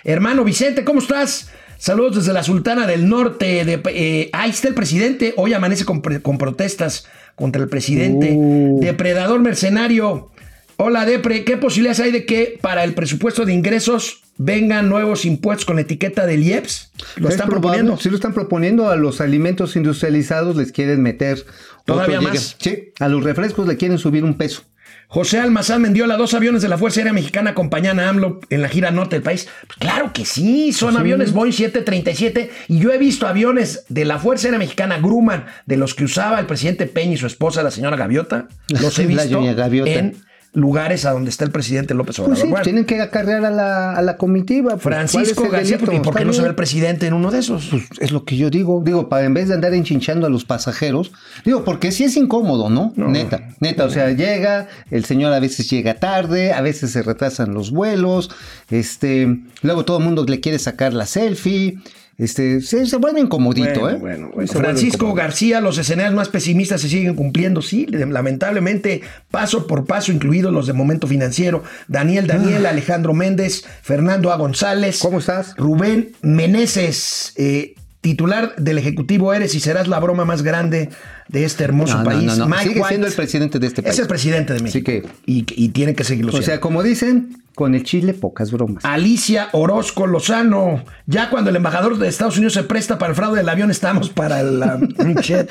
Hermano 0.04 0.44
Vicente, 0.44 0.84
¿cómo 0.84 1.00
estás? 1.00 1.50
Saludos 1.78 2.16
desde 2.16 2.32
la 2.32 2.42
Sultana 2.42 2.86
del 2.86 3.08
Norte. 3.08 3.64
De, 3.64 3.80
eh, 3.86 4.30
ahí 4.32 4.50
está 4.50 4.68
el 4.68 4.74
presidente. 4.74 5.34
Hoy 5.36 5.54
amanece 5.54 5.84
con, 5.84 6.00
con 6.00 6.38
protestas 6.38 7.06
contra 7.36 7.62
el 7.62 7.68
presidente. 7.68 8.32
Uh. 8.36 8.80
Depredador 8.80 9.40
mercenario. 9.40 10.30
Hola, 10.76 11.04
Depre. 11.04 11.44
¿Qué 11.44 11.56
posibilidades 11.56 12.00
hay 12.00 12.10
de 12.10 12.24
que 12.24 12.58
para 12.60 12.84
el 12.84 12.94
presupuesto 12.94 13.44
de 13.44 13.52
ingresos 13.52 14.22
vengan 14.36 14.88
nuevos 14.88 15.24
impuestos 15.24 15.64
con 15.64 15.76
la 15.76 15.82
etiqueta 15.82 16.26
del 16.26 16.42
IEPS? 16.44 16.92
Lo 17.16 17.28
Es 17.28 17.34
están 17.34 17.48
proponiendo. 17.48 17.96
Sí, 17.96 18.10
lo 18.10 18.16
están 18.16 18.34
proponiendo. 18.34 18.88
A 18.88 18.96
los 18.96 19.20
alimentos 19.20 19.76
industrializados 19.76 20.56
les 20.56 20.72
quieren 20.72 21.02
meter. 21.02 21.44
Todavía 21.84 22.20
más. 22.20 22.56
Sí, 22.60 22.92
a 22.98 23.08
los 23.08 23.22
refrescos 23.22 23.66
le 23.66 23.76
quieren 23.76 23.98
subir 23.98 24.24
un 24.24 24.34
peso. 24.36 24.62
José 25.10 25.40
Almazán 25.40 25.80
Mendiola, 25.80 26.18
dos 26.18 26.34
aviones 26.34 26.60
de 26.60 26.68
la 26.68 26.76
Fuerza 26.76 27.00
Aérea 27.00 27.14
Mexicana 27.14 27.50
acompañan 27.50 27.98
a 27.98 28.10
AMLO 28.10 28.40
en 28.50 28.60
la 28.60 28.68
gira 28.68 28.90
norte 28.90 29.16
del 29.16 29.22
país. 29.22 29.48
Pues 29.66 29.78
claro 29.78 30.12
que 30.12 30.26
sí, 30.26 30.70
son 30.74 30.98
aviones 30.98 31.32
Boeing 31.32 31.52
737 31.52 32.50
y 32.68 32.78
yo 32.78 32.92
he 32.92 32.98
visto 32.98 33.26
aviones 33.26 33.86
de 33.88 34.04
la 34.04 34.18
Fuerza 34.18 34.48
Aérea 34.48 34.58
Mexicana 34.58 34.98
Grumman, 34.98 35.46
de 35.64 35.78
los 35.78 35.94
que 35.94 36.04
usaba 36.04 36.38
el 36.38 36.44
presidente 36.44 36.84
Peña 36.84 37.14
y 37.14 37.16
su 37.16 37.26
esposa, 37.26 37.62
la 37.62 37.70
señora 37.70 37.96
Gaviota. 37.96 38.48
Los 38.68 38.98
he 38.98 39.06
visto 39.06 39.40
Gaviota. 39.42 39.90
en 39.90 40.27
lugares 40.54 41.04
a 41.04 41.12
donde 41.12 41.30
está 41.30 41.44
el 41.44 41.50
presidente 41.50 41.94
López 41.94 42.18
Obrador. 42.18 42.34
Pues 42.34 42.42
sí, 42.42 42.48
Bueno, 42.50 42.64
tienen 42.64 42.84
que 42.84 43.00
acarrear 43.00 43.44
a 43.44 43.50
la, 43.50 43.92
a 43.92 44.02
la 44.02 44.16
comitiva. 44.16 44.76
pues, 44.76 44.82
¿cuál 44.82 45.04
es 45.04 45.10
Francisco 45.12 45.48
García? 45.48 45.78
¿y 45.92 46.00
por 46.00 46.14
qué 46.16 46.24
no 46.24 46.32
se 46.32 46.42
ve 46.42 46.48
el 46.48 46.54
presidente 46.54 47.06
en 47.06 47.14
uno 47.14 47.30
de 47.30 47.40
esos? 47.40 47.68
Pues 47.70 47.84
es 48.00 48.12
lo 48.12 48.24
que 48.24 48.36
yo 48.36 48.50
digo. 48.50 48.82
Digo, 48.84 49.08
para 49.08 49.24
en 49.24 49.34
vez 49.34 49.48
de 49.48 49.54
andar 49.54 49.74
enchinchando 49.74 50.26
a 50.26 50.30
los 50.30 50.44
pasajeros, 50.44 51.12
digo, 51.44 51.64
porque 51.64 51.92
sí 51.92 52.04
es 52.04 52.16
incómodo, 52.16 52.70
¿no? 52.70 52.92
Neta, 52.96 53.48
neta. 53.60 53.84
O 53.84 53.90
sea, 53.90 54.10
llega, 54.10 54.68
el 54.90 55.04
señor 55.04 55.32
a 55.32 55.40
veces 55.40 55.68
llega 55.70 55.94
tarde, 55.94 56.52
a 56.52 56.60
veces 56.60 56.90
se 56.90 57.02
retrasan 57.02 57.54
los 57.54 57.70
vuelos, 57.70 58.30
este, 58.70 59.40
luego 59.62 59.84
todo 59.84 59.98
el 59.98 60.04
mundo 60.04 60.24
le 60.26 60.40
quiere 60.40 60.58
sacar 60.58 60.92
la 60.94 61.06
selfie. 61.06 61.78
Este, 62.18 62.60
se, 62.60 62.84
se 62.84 62.96
vuelve 62.96 63.20
incomodito, 63.20 63.80
Bueno, 63.80 63.96
¿eh? 63.96 64.00
bueno, 64.00 64.30
bueno. 64.34 64.52
Francisco. 64.52 65.14
García, 65.14 65.60
los 65.60 65.78
escenarios 65.78 66.16
más 66.16 66.28
pesimistas 66.28 66.80
se 66.80 66.88
siguen 66.88 67.14
cumpliendo, 67.14 67.62
sí, 67.62 67.86
lamentablemente, 67.86 69.02
paso 69.30 69.68
por 69.68 69.86
paso, 69.86 70.10
incluidos 70.10 70.52
los 70.52 70.66
de 70.66 70.72
momento 70.72 71.06
financiero. 71.06 71.62
Daniel 71.86 72.26
Daniel, 72.26 72.66
Alejandro 72.66 73.14
Méndez, 73.14 73.64
Fernando 73.82 74.32
A. 74.32 74.36
González. 74.36 74.98
Ah. 75.00 75.02
¿Cómo 75.06 75.20
estás? 75.20 75.54
Rubén 75.56 76.10
Meneses, 76.20 77.34
eh, 77.36 77.76
titular 78.00 78.54
del 78.56 78.78
Ejecutivo 78.78 79.32
eres 79.32 79.54
y 79.54 79.60
serás 79.60 79.86
la 79.86 80.00
broma 80.00 80.24
más 80.24 80.42
grande 80.42 80.90
de 81.28 81.44
este 81.44 81.64
hermoso 81.64 81.98
No, 81.98 82.04
país. 82.04 82.24
no, 82.24 82.36
no. 82.36 82.46
Mike 82.48 82.62
Sigue 82.62 82.74
White 82.76 82.88
siendo 82.88 83.06
el 83.06 83.12
presidente 83.12 83.58
de 83.58 83.66
este 83.66 83.82
país. 83.82 83.94
Es 83.94 84.00
el 84.00 84.06
presidente 84.08 84.52
de 84.54 84.60
México. 84.60 84.90
Así 84.90 85.00
que- 85.02 85.08
y, 85.26 85.44
y 85.64 85.68
tiene 85.70 85.94
que 85.94 86.04
seguirlo 86.04 86.30
O 86.32 86.36
sea, 86.36 86.42
siendo. 86.44 86.60
como 86.60 86.82
dicen, 86.82 87.42
con 87.54 87.74
el 87.74 87.82
chile 87.82 88.14
pocas 88.14 88.52
bromas. 88.52 88.84
Alicia 88.84 89.48
Orozco 89.50 90.06
Lozano. 90.06 90.84
Ya 91.06 91.28
cuando 91.28 91.50
el 91.50 91.56
embajador 91.56 91.98
de 91.98 92.06
Estados 92.06 92.36
Unidos 92.36 92.52
se 92.52 92.62
presta 92.62 92.98
para 92.98 93.10
el 93.10 93.16
fraude 93.16 93.38
del 93.38 93.48
avión, 93.48 93.68
estamos 93.72 94.10
para 94.10 94.40
el 94.40 94.62
un 94.98 95.16
chet. 95.16 95.50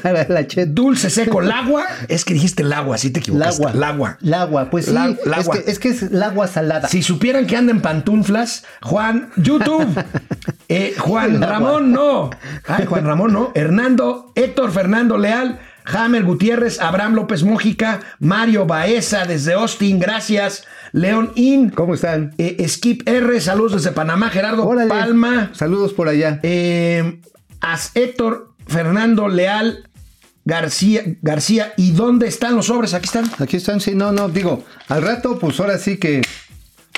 Para 0.00 0.28
la 0.28 0.46
chet. 0.46 0.68
Dulce 0.68 1.10
seco, 1.10 1.42
el 1.42 1.50
agua. 1.50 1.84
Es 2.06 2.24
que 2.24 2.34
dijiste 2.34 2.62
el 2.62 2.72
agua, 2.72 2.94
así 2.94 3.10
te 3.10 3.18
El 3.18 3.24
equivocaste. 3.24 3.62
agua. 3.64 3.72
El 3.76 3.82
agua. 3.82 4.18
El 4.22 4.34
agua, 4.34 4.70
pues 4.70 4.84
sí. 4.86 4.92
La- 4.92 5.08
es, 5.08 5.18
el 5.26 5.34
agua. 5.34 5.56
que, 5.56 5.70
es 5.72 5.78
que 5.80 5.88
es 5.88 6.02
el 6.04 6.22
agua 6.22 6.46
salada. 6.46 6.88
Si 6.88 7.02
supieran 7.02 7.46
que 7.48 7.56
anda 7.56 7.72
en 7.72 7.80
pantuflas, 7.82 8.64
Juan, 8.82 9.30
YouTube. 9.36 9.86
Eh, 10.72 10.94
Juan 10.98 11.34
El. 11.34 11.42
Ramón, 11.42 11.90
no. 11.90 12.30
Ay, 12.68 12.86
Juan 12.86 13.04
Ramón, 13.04 13.32
no. 13.32 13.50
Hernando, 13.56 14.30
Héctor 14.36 14.70
Fernando 15.10 15.18
Leal, 15.18 15.58
Jamer 15.84 16.22
Gutiérrez, 16.24 16.80
Abraham 16.80 17.14
López 17.14 17.42
Mójica, 17.42 18.00
Mario 18.20 18.66
Baeza 18.66 19.24
desde 19.24 19.54
Austin, 19.54 19.98
gracias. 19.98 20.64
León 20.92 21.32
In, 21.34 21.70
¿Cómo 21.70 21.94
están? 21.94 22.32
eh, 22.38 22.64
Skip 22.68 23.08
R, 23.08 23.40
saludos 23.40 23.72
desde 23.82 23.92
Panamá, 23.92 24.28
Gerardo 24.30 24.66
Órale. 24.66 24.88
Palma. 24.88 25.50
Saludos 25.52 25.92
por 25.92 26.08
allá. 26.08 26.38
Eh, 26.44 27.20
as 27.60 27.90
Héctor 27.94 28.52
Fernando 28.68 29.26
Leal 29.28 29.88
García, 30.44 31.02
García. 31.22 31.72
¿Y 31.76 31.90
dónde 31.92 32.28
están 32.28 32.54
los 32.54 32.66
sobres? 32.66 32.94
Aquí 32.94 33.06
están. 33.06 33.28
Aquí 33.38 33.56
están, 33.56 33.80
sí, 33.80 33.94
no, 33.94 34.12
no, 34.12 34.28
digo, 34.28 34.64
al 34.88 35.02
rato, 35.02 35.38
pues 35.40 35.58
ahora 35.58 35.78
sí 35.78 35.96
que 35.98 36.22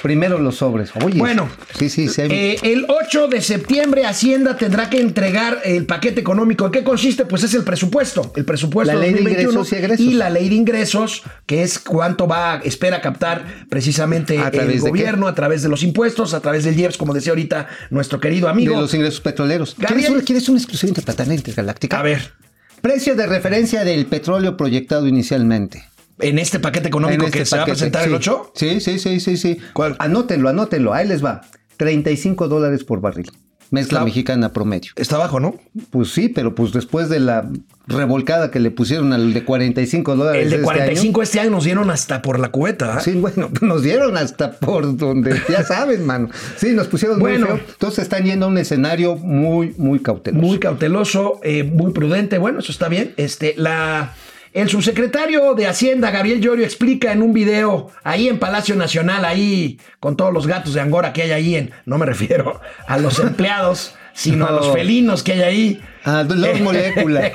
primero 0.03 0.39
los 0.39 0.57
sobres. 0.57 0.91
Oye. 1.05 1.19
Bueno, 1.19 1.49
Sí, 1.79 1.89
sí, 1.89 2.09
sí. 2.09 2.23
Eh, 2.23 2.57
el 2.63 2.87
8 2.89 3.29
de 3.29 3.41
septiembre 3.41 4.05
Hacienda 4.05 4.57
tendrá 4.57 4.91
que 4.91 5.01
entregar 5.01 5.61
el 5.65 5.87
paquete 5.87 6.21
económico. 6.21 6.67
¿En 6.67 6.73
qué 6.73 6.83
consiste? 6.85 7.25
Pues 7.25 7.45
es 7.45 7.55
el 7.55 7.63
presupuesto. 7.65 8.33
El 8.37 8.45
presupuesto 8.45 8.93
La 8.93 9.01
ley 9.01 9.13
de 9.13 9.21
2021 9.21 9.51
ingresos 9.53 9.73
y 9.73 9.77
egresos. 9.77 10.15
la 10.15 10.31
ley 10.31 10.49
de 10.49 10.55
ingresos, 10.57 11.23
que 11.47 11.63
es 11.63 11.79
cuánto 11.79 12.27
va, 12.27 12.61
espera 12.65 13.01
captar 13.01 13.67
precisamente 13.71 14.39
¿A 14.39 14.51
través 14.51 14.77
el 14.77 14.81
gobierno 14.81 15.27
a 15.29 15.35
través 15.35 15.63
de 15.63 15.69
los 15.69 15.83
impuestos, 15.83 16.35
a 16.35 16.41
través 16.41 16.65
del 16.65 16.79
IEPS, 16.79 16.97
como 16.99 17.15
decía 17.15 17.33
ahorita 17.33 17.69
nuestro 17.91 18.21
querido 18.21 18.49
amigo. 18.49 18.75
de 18.75 18.81
los 18.83 18.95
ingresos 18.95 19.21
petroleros. 19.21 19.75
¿Quieres, 19.77 20.11
una- 20.11 20.23
¿Quieres 20.23 20.49
una 20.49 20.59
exclusiva 20.59 20.89
interplanetaria 20.89 21.35
intergaláctica? 21.35 21.99
A 21.99 22.03
ver, 22.03 22.33
Precio 22.81 23.15
de 23.15 23.27
referencia 23.29 23.85
del 23.85 24.07
petróleo 24.07 24.57
proyectado 24.57 25.07
inicialmente. 25.07 25.85
En 26.23 26.39
este 26.39 26.59
paquete 26.61 26.89
económico 26.89 27.23
En 27.23 27.27
este 27.29 27.39
que 27.41 27.45
se 27.47 27.57
va 27.57 27.63
a 27.63 27.67
presentar 27.67 28.05
el 28.05 28.11
sí. 28.11 28.15
8. 28.17 28.53
Sí, 28.55 28.81
sí, 28.81 28.99
sí, 28.99 29.21
sí, 29.21 29.37
sí. 29.37 29.59
¿Cuál? 29.75 29.97
Anótenlo, 29.99 30.49
anótenlo, 30.49 30.95
ahí 30.95 31.07
les 31.07 31.25
va. 31.25 31.43
35 31.77 32.49
dólares 32.49 32.85
por 32.85 33.01
barril. 33.01 33.31
Mezcla 33.71 34.01
Está- 34.01 34.05
mexicana 34.05 34.53
promedio. 34.53 34.93
Está 34.97 35.17
abajo, 35.17 35.41
¿no? 35.41 35.55
Pues 35.89 36.11
sí, 36.13 36.29
pero 36.29 36.55
pues 36.55 36.73
después 36.73 37.09
de 37.09 37.21
la 37.21 37.49
revolcada 37.87 38.51
que 38.51 38.61
le 38.61 38.71
pusieron 38.71 39.15
al 39.15 39.33
de 39.33 39.45
45 39.45 40.15
dólares. 40.15 40.43
El 40.43 40.51
de 40.51 40.57
este 40.57 40.65
45 40.65 41.23
este 41.23 41.41
año 41.41 41.51
nos 41.53 41.65
dieron 41.65 41.91
hasta 41.91 42.21
por 42.21 42.39
la 42.39 42.51
cubeta. 42.51 42.93
año. 42.93 43.01
Sí, 43.01 43.13
bueno, 43.13 43.49
nos 43.63 43.83
dieron 43.83 44.19
hasta 44.19 44.53
por 44.59 44.95
donde, 44.99 45.41
ya 45.49 45.65
sabes, 45.65 46.01
mano. 46.01 46.29
Sí, 46.59 46.73
nos 46.73 46.87
pusieron 46.89 47.19
Bueno. 47.19 47.47
muy 47.49 47.59
feo. 47.61 47.67
Entonces 47.73 48.01
están 48.03 48.25
yendo 48.25 48.45
a 48.45 48.49
un 48.51 48.59
escenario 48.59 49.17
muy, 49.17 49.75
muy 49.79 50.01
cauteloso. 50.01 50.47
Muy 50.47 50.59
cauteloso, 50.59 51.41
eh, 51.43 51.65
muy 51.65 51.93
prudente. 51.93 52.37
Bueno, 52.37 52.59
eso 52.59 52.73
está 52.73 52.89
bien. 52.89 53.15
Este, 53.17 53.55
la, 53.57 54.13
el 54.53 54.69
subsecretario 54.69 55.55
de 55.55 55.67
Hacienda, 55.67 56.11
Gabriel 56.11 56.41
Llorio, 56.41 56.65
explica 56.65 57.13
en 57.13 57.23
un 57.23 57.33
video 57.33 57.91
ahí 58.05 58.29
en 58.29 58.39
Palacio 58.39 58.75
Nacional, 58.77 59.25
ahí 59.25 59.79
con 60.01 60.17
todos 60.17 60.33
los 60.33 60.47
gatos 60.47 60.75
de 60.75 60.81
Angora 60.81 61.13
que 61.13 61.23
hay 61.23 61.31
ahí 61.33 61.55
en. 61.57 61.71
No 61.87 61.99
me 61.99 62.07
refiero 62.07 62.61
a 62.87 62.99
los 62.99 63.19
empleados, 63.19 63.95
sino 64.13 64.47
a 64.47 64.51
los 64.51 64.67
No. 64.69 64.73
felinos 64.75 65.23
que 65.23 65.33
hay 65.33 65.41
ahí. 65.43 65.83
Ah, 66.05 66.25
los 66.29 66.61
moléculas. 66.61 67.33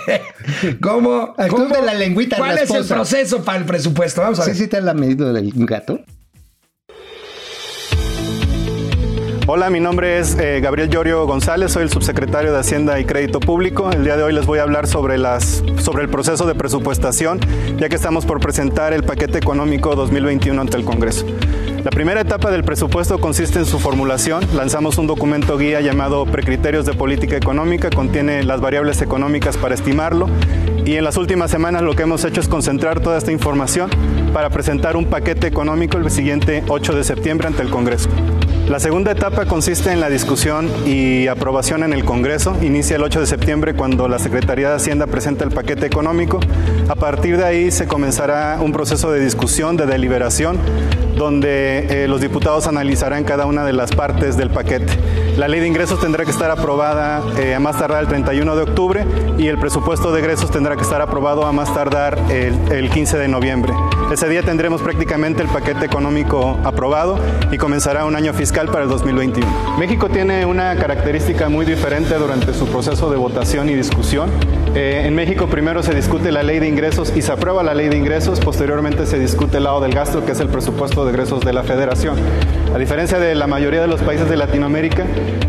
¿Cómo? 0.81 1.33
Al 1.37 1.47
club 1.49 1.63
cómo- 1.69 1.75
de 1.75 1.81
la 1.81 1.93
lengüita 1.93 2.37
¿Cuál 2.37 2.57
es 2.57 2.69
el 2.69 2.85
proceso 2.85 3.43
para 3.43 3.59
el 3.59 3.65
presupuesto? 3.65 4.21
Vamos 4.21 4.39
a 4.39 4.43
¿Sí, 4.43 4.49
ver. 4.51 4.57
sí 4.57 4.67
te 4.67 4.81
la 4.81 4.93
medida 4.93 5.31
del 5.31 5.51
gato? 5.65 6.01
Hola, 9.49 9.69
mi 9.69 9.79
nombre 9.79 10.19
es 10.19 10.37
eh, 10.37 10.59
Gabriel 10.59 10.89
Llorio 10.89 11.25
González, 11.25 11.71
soy 11.71 11.83
el 11.83 11.89
subsecretario 11.89 12.51
de 12.51 12.59
Hacienda 12.59 12.99
y 12.99 13.05
Crédito 13.05 13.39
Público. 13.39 13.89
El 13.89 14.03
día 14.03 14.17
de 14.17 14.23
hoy 14.23 14.33
les 14.33 14.45
voy 14.45 14.59
a 14.59 14.63
hablar 14.63 14.87
sobre, 14.87 15.17
las, 15.17 15.63
sobre 15.81 16.03
el 16.03 16.09
proceso 16.09 16.45
de 16.45 16.53
presupuestación, 16.53 17.39
ya 17.77 17.87
que 17.87 17.95
estamos 17.95 18.25
por 18.25 18.41
presentar 18.41 18.91
el 18.91 19.03
paquete 19.03 19.37
económico 19.37 19.95
2021 19.95 20.59
ante 20.59 20.75
el 20.75 20.83
Congreso. 20.83 21.25
La 21.81 21.91
primera 21.91 22.19
etapa 22.19 22.51
del 22.51 22.65
presupuesto 22.65 23.19
consiste 23.19 23.59
en 23.59 23.65
su 23.65 23.79
formulación. 23.79 24.43
Lanzamos 24.53 24.97
un 24.97 25.07
documento 25.07 25.57
guía 25.57 25.79
llamado 25.79 26.25
Precriterios 26.25 26.85
de 26.85 26.93
Política 26.93 27.37
Económica, 27.37 27.89
contiene 27.89 28.43
las 28.43 28.59
variables 28.59 29.01
económicas 29.01 29.55
para 29.55 29.75
estimarlo 29.75 30.27
y 30.83 30.95
en 30.95 31.05
las 31.05 31.15
últimas 31.15 31.49
semanas 31.49 31.83
lo 31.83 31.95
que 31.95 32.03
hemos 32.03 32.25
hecho 32.25 32.41
es 32.41 32.49
concentrar 32.49 32.99
toda 32.99 33.17
esta 33.17 33.31
información 33.31 33.89
para 34.33 34.49
presentar 34.49 34.97
un 34.97 35.05
paquete 35.05 35.47
económico 35.47 35.97
el 35.97 36.11
siguiente 36.11 36.65
8 36.67 36.97
de 36.97 37.05
septiembre 37.05 37.47
ante 37.47 37.61
el 37.61 37.69
Congreso. 37.69 38.09
La 38.69 38.81
segunda 38.81 39.13
etapa 39.13 39.45
consiste 39.45 39.93
en 39.93 40.01
la 40.01 40.09
discusión 40.09 40.69
y 40.85 41.27
aprobación 41.27 41.83
en 41.83 41.93
el 41.93 42.03
Congreso. 42.03 42.53
Inicia 42.61 42.97
el 42.97 43.03
8 43.03 43.21
de 43.21 43.25
septiembre 43.25 43.73
cuando 43.73 44.09
la 44.09 44.19
Secretaría 44.19 44.69
de 44.69 44.75
Hacienda 44.75 45.07
presenta 45.07 45.45
el 45.45 45.51
paquete 45.51 45.85
económico. 45.85 46.41
A 46.89 46.95
partir 46.95 47.37
de 47.37 47.45
ahí 47.45 47.71
se 47.71 47.87
comenzará 47.87 48.57
un 48.59 48.73
proceso 48.73 49.09
de 49.09 49.21
discusión, 49.21 49.77
de 49.77 49.85
deliberación, 49.85 50.57
donde 51.15 52.03
eh, 52.03 52.07
los 52.09 52.19
diputados 52.19 52.67
analizarán 52.67 53.23
cada 53.23 53.45
una 53.45 53.63
de 53.63 53.71
las 53.71 53.91
partes 53.91 54.35
del 54.35 54.49
paquete. 54.49 54.91
La 55.37 55.47
ley 55.47 55.61
de 55.61 55.67
ingresos 55.67 56.01
tendrá 56.01 56.25
que 56.25 56.31
estar 56.31 56.51
aprobada 56.51 57.23
eh, 57.39 57.55
a 57.55 57.61
más 57.61 57.79
tardar 57.79 58.01
el 58.01 58.09
31 58.09 58.53
de 58.57 58.61
octubre 58.63 59.05
y 59.37 59.47
el 59.47 59.57
presupuesto 59.59 60.11
de 60.11 60.19
egresos 60.19 60.51
tendrá 60.51 60.75
que 60.75 60.81
estar 60.81 61.01
aprobado 61.01 61.45
a 61.45 61.53
más 61.53 61.73
tardar 61.73 62.19
el, 62.29 62.53
el 62.69 62.89
15 62.89 63.17
de 63.17 63.27
noviembre. 63.29 63.73
Ese 64.11 64.29
día 64.29 64.41
tendremos 64.41 64.81
prácticamente 64.81 65.43
el 65.43 65.49
paquete 65.49 65.85
económico 65.85 66.57
aprobado 66.63 67.19
y 67.51 67.57
comenzará 67.57 68.05
un 68.05 68.15
año 68.15 68.33
fiscal 68.33 68.67
para 68.67 68.83
el 68.85 68.89
2021. 68.89 69.45
México 69.77 70.07
tiene 70.07 70.45
una 70.45 70.77
característica 70.77 71.49
muy 71.49 71.65
diferente 71.65 72.15
durante 72.15 72.53
su 72.53 72.67
proceso 72.67 73.11
de 73.11 73.17
votación 73.17 73.67
y 73.67 73.73
discusión. 73.73 74.29
Eh, 74.75 75.03
en 75.05 75.13
México 75.13 75.47
primero 75.47 75.83
se 75.83 75.93
discute 75.93 76.31
la 76.31 76.41
ley 76.41 76.59
de 76.59 76.69
ingresos 76.69 77.11
y 77.17 77.21
se 77.21 77.33
aprueba 77.33 77.63
la 77.63 77.73
ley 77.73 77.89
de 77.89 77.97
ingresos, 77.97 78.39
posteriormente 78.39 79.05
se 79.05 79.19
discute 79.19 79.57
el 79.57 79.65
lado 79.65 79.81
del 79.81 79.93
gasto, 79.93 80.23
que 80.23 80.31
es 80.31 80.39
el 80.39 80.47
presupuesto 80.47 81.03
de 81.03 81.11
egresos 81.11 81.41
de 81.41 81.51
la 81.51 81.63
federación. 81.63 82.15
A 82.73 82.77
diferencia 82.77 83.17
de 83.17 83.33
la 83.33 83.47
mayoría 83.47 83.81
de 83.81 83.87
los 83.87 84.01
países 84.01 84.29
de 84.29 84.37
Latinoamérica, 84.37 85.05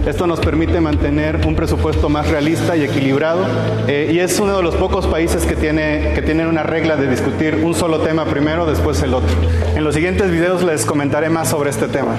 esto 0.06 0.26
nos 0.26 0.40
permite 0.40 0.80
mantener 0.80 1.46
un 1.46 1.54
presupuesto 1.54 2.08
más 2.08 2.28
realista 2.28 2.74
y 2.76 2.84
equilibrado 2.84 3.44
eh, 3.86 4.10
y 4.12 4.18
es 4.20 4.40
uno 4.40 4.56
de 4.56 4.62
los 4.62 4.74
pocos 4.76 5.06
países 5.06 5.44
que, 5.44 5.54
tiene, 5.54 6.12
que 6.14 6.22
tienen 6.22 6.46
una 6.46 6.62
regla 6.62 6.96
de 6.96 7.06
discutir 7.08 7.56
un 7.56 7.74
solo 7.74 7.98
tema 7.98 8.24
primero, 8.24 8.47
después 8.56 9.02
el 9.02 9.12
otro. 9.12 9.28
En 9.76 9.84
los 9.84 9.94
siguientes 9.94 10.30
videos 10.30 10.62
les 10.64 10.86
comentaré 10.86 11.28
más 11.28 11.50
sobre 11.50 11.68
este 11.68 11.86
tema. 11.86 12.16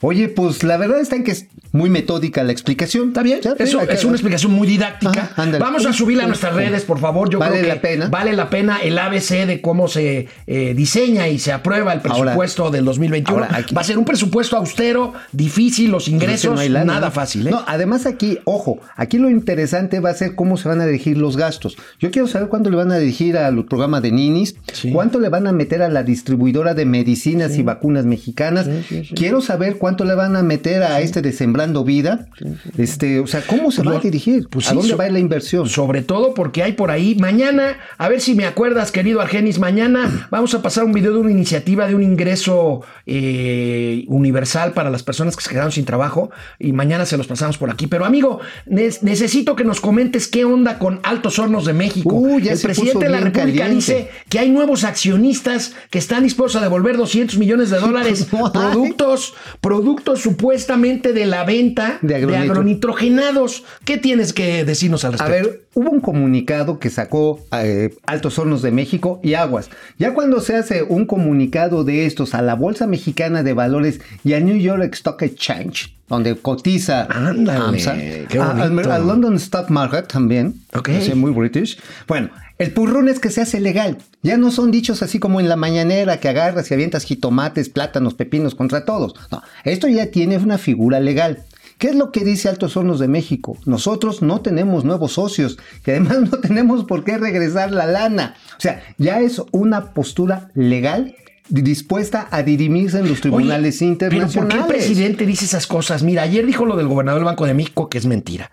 Oye, 0.00 0.28
pues 0.28 0.62
la 0.62 0.78
verdad 0.78 1.00
está 1.00 1.16
en 1.16 1.24
que 1.24 1.36
muy 1.72 1.90
metódica 1.90 2.42
la 2.44 2.52
explicación. 2.52 3.08
Está 3.08 3.22
bien, 3.22 3.40
eso 3.58 3.80
es 3.82 4.04
una 4.04 4.14
explicación 4.14 4.52
muy 4.52 4.66
didáctica. 4.66 5.30
Ajá. 5.36 5.58
Vamos 5.58 5.86
a 5.86 5.92
subirla 5.92 6.24
a 6.24 6.26
nuestras 6.26 6.54
redes, 6.54 6.84
por 6.84 6.98
favor. 6.98 7.30
Yo 7.30 7.38
Vale 7.38 7.52
creo 7.60 7.62
que 7.62 7.68
la 7.74 7.80
pena. 7.80 8.08
Vale 8.08 8.32
la 8.32 8.50
pena 8.50 8.78
el 8.82 8.98
ABC 8.98 9.46
de 9.46 9.60
cómo 9.60 9.88
se 9.88 10.28
eh, 10.46 10.74
diseña 10.74 11.28
y 11.28 11.38
se 11.38 11.52
aprueba 11.52 11.92
el 11.92 12.00
Ahora- 12.04 12.32
presupuesto 12.32 12.70
del 12.70 12.84
2021. 12.84 13.44
ahora 13.44 13.56
aquí- 13.58 13.74
Va 13.74 13.80
a 13.82 13.84
ser 13.84 13.98
un 13.98 14.04
presupuesto 14.04 14.56
austero, 14.56 15.12
difícil, 15.32 15.90
los 15.90 16.08
ingresos, 16.08 16.54
No 16.54 16.60
hay 16.60 16.68
lana, 16.68 16.94
nada 16.94 17.10
fácil. 17.10 17.46
¿eh? 17.46 17.50
No, 17.50 17.62
además 17.66 18.06
aquí, 18.06 18.38
ojo, 18.44 18.80
aquí 18.96 19.18
lo 19.18 19.28
interesante 19.30 20.00
va 20.00 20.10
a 20.10 20.14
ser 20.14 20.34
cómo 20.34 20.56
se 20.56 20.68
van 20.68 20.80
a 20.80 20.86
dirigir 20.86 21.16
los 21.18 21.36
gastos. 21.36 21.76
Yo 21.98 22.10
quiero 22.10 22.28
saber 22.28 22.48
cuánto 22.48 22.70
le 22.70 22.76
van 22.76 22.92
a 22.92 22.98
dirigir 22.98 23.36
al 23.36 23.64
programa 23.64 24.00
de 24.00 24.12
Ninis, 24.12 24.56
Sí. 24.72 24.90
cuánto 24.92 25.20
le 25.20 25.28
van 25.28 25.46
a 25.46 25.52
meter 25.52 25.82
a 25.82 25.88
la 25.88 26.02
distribuidora 26.02 26.74
de 26.74 26.84
medicinas 26.84 27.56
y 27.56 27.62
vacunas 27.62 28.04
mexicanas. 28.04 28.68
Quiero 29.14 29.40
saber 29.40 29.76
cuánto 29.78 30.04
le 30.04 30.14
van 30.14 30.36
a 30.36 30.42
meter 30.42 30.82
a 30.82 31.00
este 31.00 31.22
de 31.22 31.32
Sembrando 31.58 31.82
Vida. 31.84 32.28
Este, 32.76 33.18
o 33.18 33.26
sea, 33.26 33.42
¿cómo 33.42 33.72
se 33.72 33.82
va 33.82 33.96
a 33.96 33.98
dirigir? 33.98 34.48
pues 34.48 34.70
¿A 34.70 34.74
dónde 34.74 34.94
va 34.94 35.08
la 35.08 35.18
inversión? 35.18 35.68
Sobre 35.68 36.02
todo 36.02 36.32
porque 36.32 36.62
hay 36.62 36.72
por 36.74 36.92
ahí 36.92 37.16
mañana, 37.16 37.78
a 37.98 38.08
ver 38.08 38.20
si 38.20 38.36
me 38.36 38.46
acuerdas, 38.46 38.92
querido 38.92 39.20
Argenis, 39.20 39.58
mañana 39.58 40.28
vamos 40.30 40.54
a 40.54 40.62
pasar 40.62 40.84
un 40.84 40.92
video 40.92 41.12
de 41.14 41.18
una 41.18 41.32
iniciativa 41.32 41.88
de 41.88 41.96
un 41.96 42.04
ingreso 42.04 42.82
eh, 43.06 44.04
universal 44.06 44.72
para 44.72 44.88
las 44.88 45.02
personas 45.02 45.34
que 45.36 45.42
se 45.42 45.50
quedaron 45.50 45.72
sin 45.72 45.84
trabajo 45.84 46.30
y 46.60 46.72
mañana 46.72 47.04
se 47.06 47.16
los 47.16 47.26
pasamos 47.26 47.58
por 47.58 47.70
aquí. 47.70 47.88
Pero 47.88 48.04
amigo, 48.04 48.38
ne- 48.66 48.88
necesito 49.02 49.56
que 49.56 49.64
nos 49.64 49.80
comentes 49.80 50.28
qué 50.28 50.44
onda 50.44 50.78
con 50.78 51.00
Altos 51.02 51.40
Hornos 51.40 51.64
de 51.64 51.72
México. 51.72 52.14
Uh, 52.14 52.38
ya 52.38 52.52
El 52.52 52.60
presidente 52.60 53.04
de 53.06 53.10
la 53.10 53.18
República 53.18 53.64
caliente. 53.64 53.74
dice 53.74 54.10
que 54.28 54.38
hay 54.38 54.50
nuevos 54.50 54.84
accionistas 54.84 55.74
que 55.90 55.98
están 55.98 56.22
dispuestos 56.22 56.60
a 56.60 56.64
devolver 56.64 56.96
200 56.96 57.36
millones 57.38 57.70
de 57.70 57.80
dólares 57.80 58.28
productos, 58.52 59.34
productos 59.60 60.20
supuestamente 60.20 61.12
de 61.12 61.26
la 61.26 61.44
venta 61.48 61.98
De 62.02 62.14
de, 62.14 62.26
agronitro- 62.26 62.50
agronitrogenados. 62.50 63.64
¿Qué 63.84 63.96
tienes 63.98 64.32
que 64.32 64.64
decirnos 64.64 65.04
al 65.04 65.14
A 65.14 65.16
respecto? 65.16 65.48
ver, 65.50 65.62
hubo 65.74 65.90
un 65.90 66.00
comunicado 66.00 66.78
que 66.78 66.90
sacó 66.90 67.40
eh, 67.52 67.90
Altos 68.06 68.38
Hornos 68.38 68.62
de 68.62 68.70
México 68.70 69.20
y 69.22 69.34
Aguas. 69.34 69.70
Ya 69.98 70.14
cuando 70.14 70.40
se 70.40 70.54
hace 70.56 70.82
un 70.82 71.06
comunicado 71.06 71.84
de 71.84 72.06
estos 72.06 72.34
a 72.34 72.42
la 72.42 72.54
Bolsa 72.54 72.86
Mexicana 72.86 73.42
de 73.42 73.52
Valores 73.54 74.00
y 74.24 74.34
a 74.34 74.40
New 74.40 74.56
York 74.58 74.92
Stock 74.94 75.20
Exchange, 75.22 75.96
donde 76.08 76.36
cotiza 76.36 77.06
Ándale, 77.10 77.58
AMSA, 77.58 77.96
qué 78.28 78.38
a- 78.38 78.50
al 78.52 79.06
London 79.06 79.34
Stock 79.36 79.68
Market 79.70 80.06
también, 80.06 80.54
Ok. 80.74 80.90
o 80.98 81.00
sea, 81.00 81.14
muy 81.14 81.32
british. 81.32 81.78
Bueno, 82.06 82.30
el 82.58 82.72
purrón 82.72 83.08
es 83.08 83.20
que 83.20 83.30
se 83.30 83.40
hace 83.40 83.60
legal. 83.60 83.98
Ya 84.22 84.36
no 84.36 84.50
son 84.50 84.70
dichos 84.70 85.02
así 85.02 85.18
como 85.18 85.40
en 85.40 85.48
la 85.48 85.56
mañanera 85.56 86.18
que 86.18 86.28
agarras 86.28 86.70
y 86.70 86.74
avientas 86.74 87.04
jitomates, 87.04 87.68
plátanos, 87.68 88.14
pepinos 88.14 88.54
contra 88.54 88.84
todos. 88.84 89.14
No, 89.30 89.42
esto 89.64 89.88
ya 89.88 90.10
tiene 90.10 90.36
una 90.38 90.58
figura 90.58 91.00
legal. 91.00 91.44
¿Qué 91.78 91.90
es 91.90 91.94
lo 91.94 92.10
que 92.10 92.24
dice 92.24 92.48
Altos 92.48 92.76
Hornos 92.76 92.98
de 92.98 93.06
México? 93.06 93.56
Nosotros 93.64 94.20
no 94.20 94.40
tenemos 94.40 94.84
nuevos 94.84 95.12
socios 95.12 95.58
y 95.86 95.90
además 95.92 96.20
no 96.30 96.38
tenemos 96.40 96.84
por 96.84 97.04
qué 97.04 97.16
regresar 97.16 97.70
la 97.70 97.86
lana. 97.86 98.34
O 98.56 98.60
sea, 98.60 98.82
ya 98.98 99.20
es 99.20 99.40
una 99.52 99.92
postura 99.92 100.50
legal 100.54 101.14
dispuesta 101.48 102.28
a 102.30 102.42
dirimirse 102.42 102.98
en 102.98 103.08
los 103.08 103.20
tribunales 103.20 103.80
Oye, 103.80 103.90
internacionales. 103.92 104.34
Pero 104.34 104.48
¿por 104.48 104.66
qué 104.66 104.74
el 104.74 104.78
presidente 104.78 105.26
dice 105.26 105.44
esas 105.44 105.66
cosas? 105.66 106.02
Mira, 106.02 106.22
ayer 106.22 106.44
dijo 106.44 106.66
lo 106.66 106.76
del 106.76 106.88
gobernador 106.88 107.20
del 107.20 107.26
Banco 107.26 107.46
de 107.46 107.54
México, 107.54 107.88
que 107.88 107.98
es 107.98 108.06
mentira. 108.06 108.50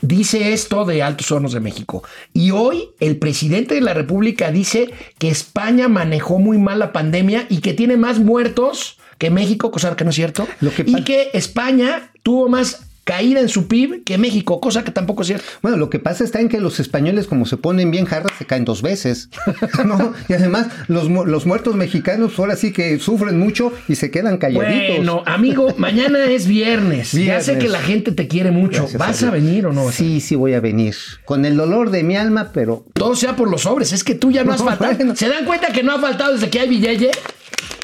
Dice 0.00 0.52
esto 0.52 0.84
de 0.84 1.02
Altos 1.02 1.32
Hornos 1.32 1.52
de 1.52 1.60
México. 1.60 2.04
Y 2.32 2.52
hoy 2.52 2.90
el 3.00 3.16
presidente 3.16 3.74
de 3.74 3.80
la 3.80 3.94
República 3.94 4.52
dice 4.52 4.90
que 5.18 5.28
España 5.28 5.88
manejó 5.88 6.38
muy 6.38 6.58
mal 6.58 6.78
la 6.78 6.92
pandemia 6.92 7.46
y 7.48 7.58
que 7.58 7.74
tiene 7.74 7.96
más 7.96 8.18
muertos 8.20 8.98
que 9.18 9.30
México, 9.30 9.70
cosa 9.72 9.96
que 9.96 10.04
no 10.04 10.10
es 10.10 10.16
cierto. 10.16 10.46
Lo 10.60 10.72
que 10.72 10.84
y 10.86 11.02
que 11.02 11.30
España 11.32 12.12
tuvo 12.22 12.48
más 12.48 12.87
caída 13.08 13.40
en 13.40 13.48
su 13.48 13.68
PIB 13.68 14.04
que 14.04 14.18
México, 14.18 14.60
cosa 14.60 14.84
que 14.84 14.90
tampoco 14.90 15.22
es 15.22 15.28
cierto. 15.28 15.46
Bueno, 15.62 15.78
lo 15.78 15.88
que 15.88 15.98
pasa 15.98 16.24
está 16.24 16.40
en 16.40 16.50
que 16.50 16.60
los 16.60 16.78
españoles, 16.78 17.26
como 17.26 17.46
se 17.46 17.56
ponen 17.56 17.90
bien 17.90 18.04
jarras, 18.04 18.32
se 18.36 18.44
caen 18.44 18.66
dos 18.66 18.82
veces. 18.82 19.30
¿no? 19.86 20.12
Y 20.28 20.34
además, 20.34 20.66
los, 20.88 21.08
los 21.08 21.46
muertos 21.46 21.74
mexicanos 21.74 22.38
ahora 22.38 22.54
sí 22.54 22.70
que 22.70 22.98
sufren 22.98 23.38
mucho 23.38 23.72
y 23.88 23.94
se 23.94 24.10
quedan 24.10 24.36
calladitos. 24.36 24.98
Bueno, 24.98 25.22
amigo, 25.24 25.74
mañana 25.78 26.24
es 26.24 26.46
viernes. 26.46 27.14
Ya 27.28 27.40
sé 27.40 27.58
que 27.58 27.68
la 27.68 27.80
gente 27.80 28.12
te 28.12 28.26
quiere 28.26 28.50
mucho. 28.50 28.82
Gracias 28.82 28.98
¿Vas 28.98 29.22
a 29.22 29.30
venir 29.30 29.66
o 29.66 29.72
no? 29.72 29.90
Sí, 29.90 30.20
sí 30.20 30.34
voy 30.34 30.54
a 30.54 30.60
venir. 30.60 30.94
Con 31.24 31.44
el 31.44 31.56
dolor 31.56 31.90
de 31.90 32.02
mi 32.02 32.16
alma, 32.16 32.50
pero 32.54 32.86
Todo 32.94 33.14
sea 33.16 33.36
por 33.36 33.50
los 33.50 33.62
sobres. 33.62 33.92
Es 33.92 34.02
que 34.02 34.14
tú 34.14 34.30
ya 34.30 34.44
no, 34.44 34.52
has 34.52 34.62
faltado. 34.62 34.94
bueno. 34.94 35.16
¿Se 35.16 35.28
dan 35.28 35.44
cuenta 35.44 35.68
que 35.68 35.82
no 35.82 35.92
ha 35.92 36.00
faltado 36.00 36.32
desde 36.34 36.48
que 36.48 36.60
hay 36.60 36.68
billete? 36.68 37.10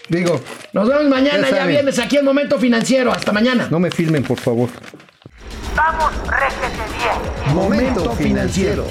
digo, 0.08 0.40
Nos 0.72 0.88
vemos 0.88 1.08
mañana, 1.08 1.48
Ya 1.50 1.56
ya, 1.56 1.66
viernes, 1.66 1.98
aquí 1.98 2.16
en 2.16 2.24
Momento 2.24 2.58
Financiero. 2.58 3.12
Hasta 3.12 3.32
mañana. 3.32 3.68
no 3.70 3.78
me 3.78 3.90
filmen, 3.90 4.22
por 4.22 4.38
favor. 4.38 4.70
Vamos, 5.76 6.12
réjete 6.28 6.82
bien. 6.98 7.54
Momento 7.54 8.10
financiero. 8.14 8.87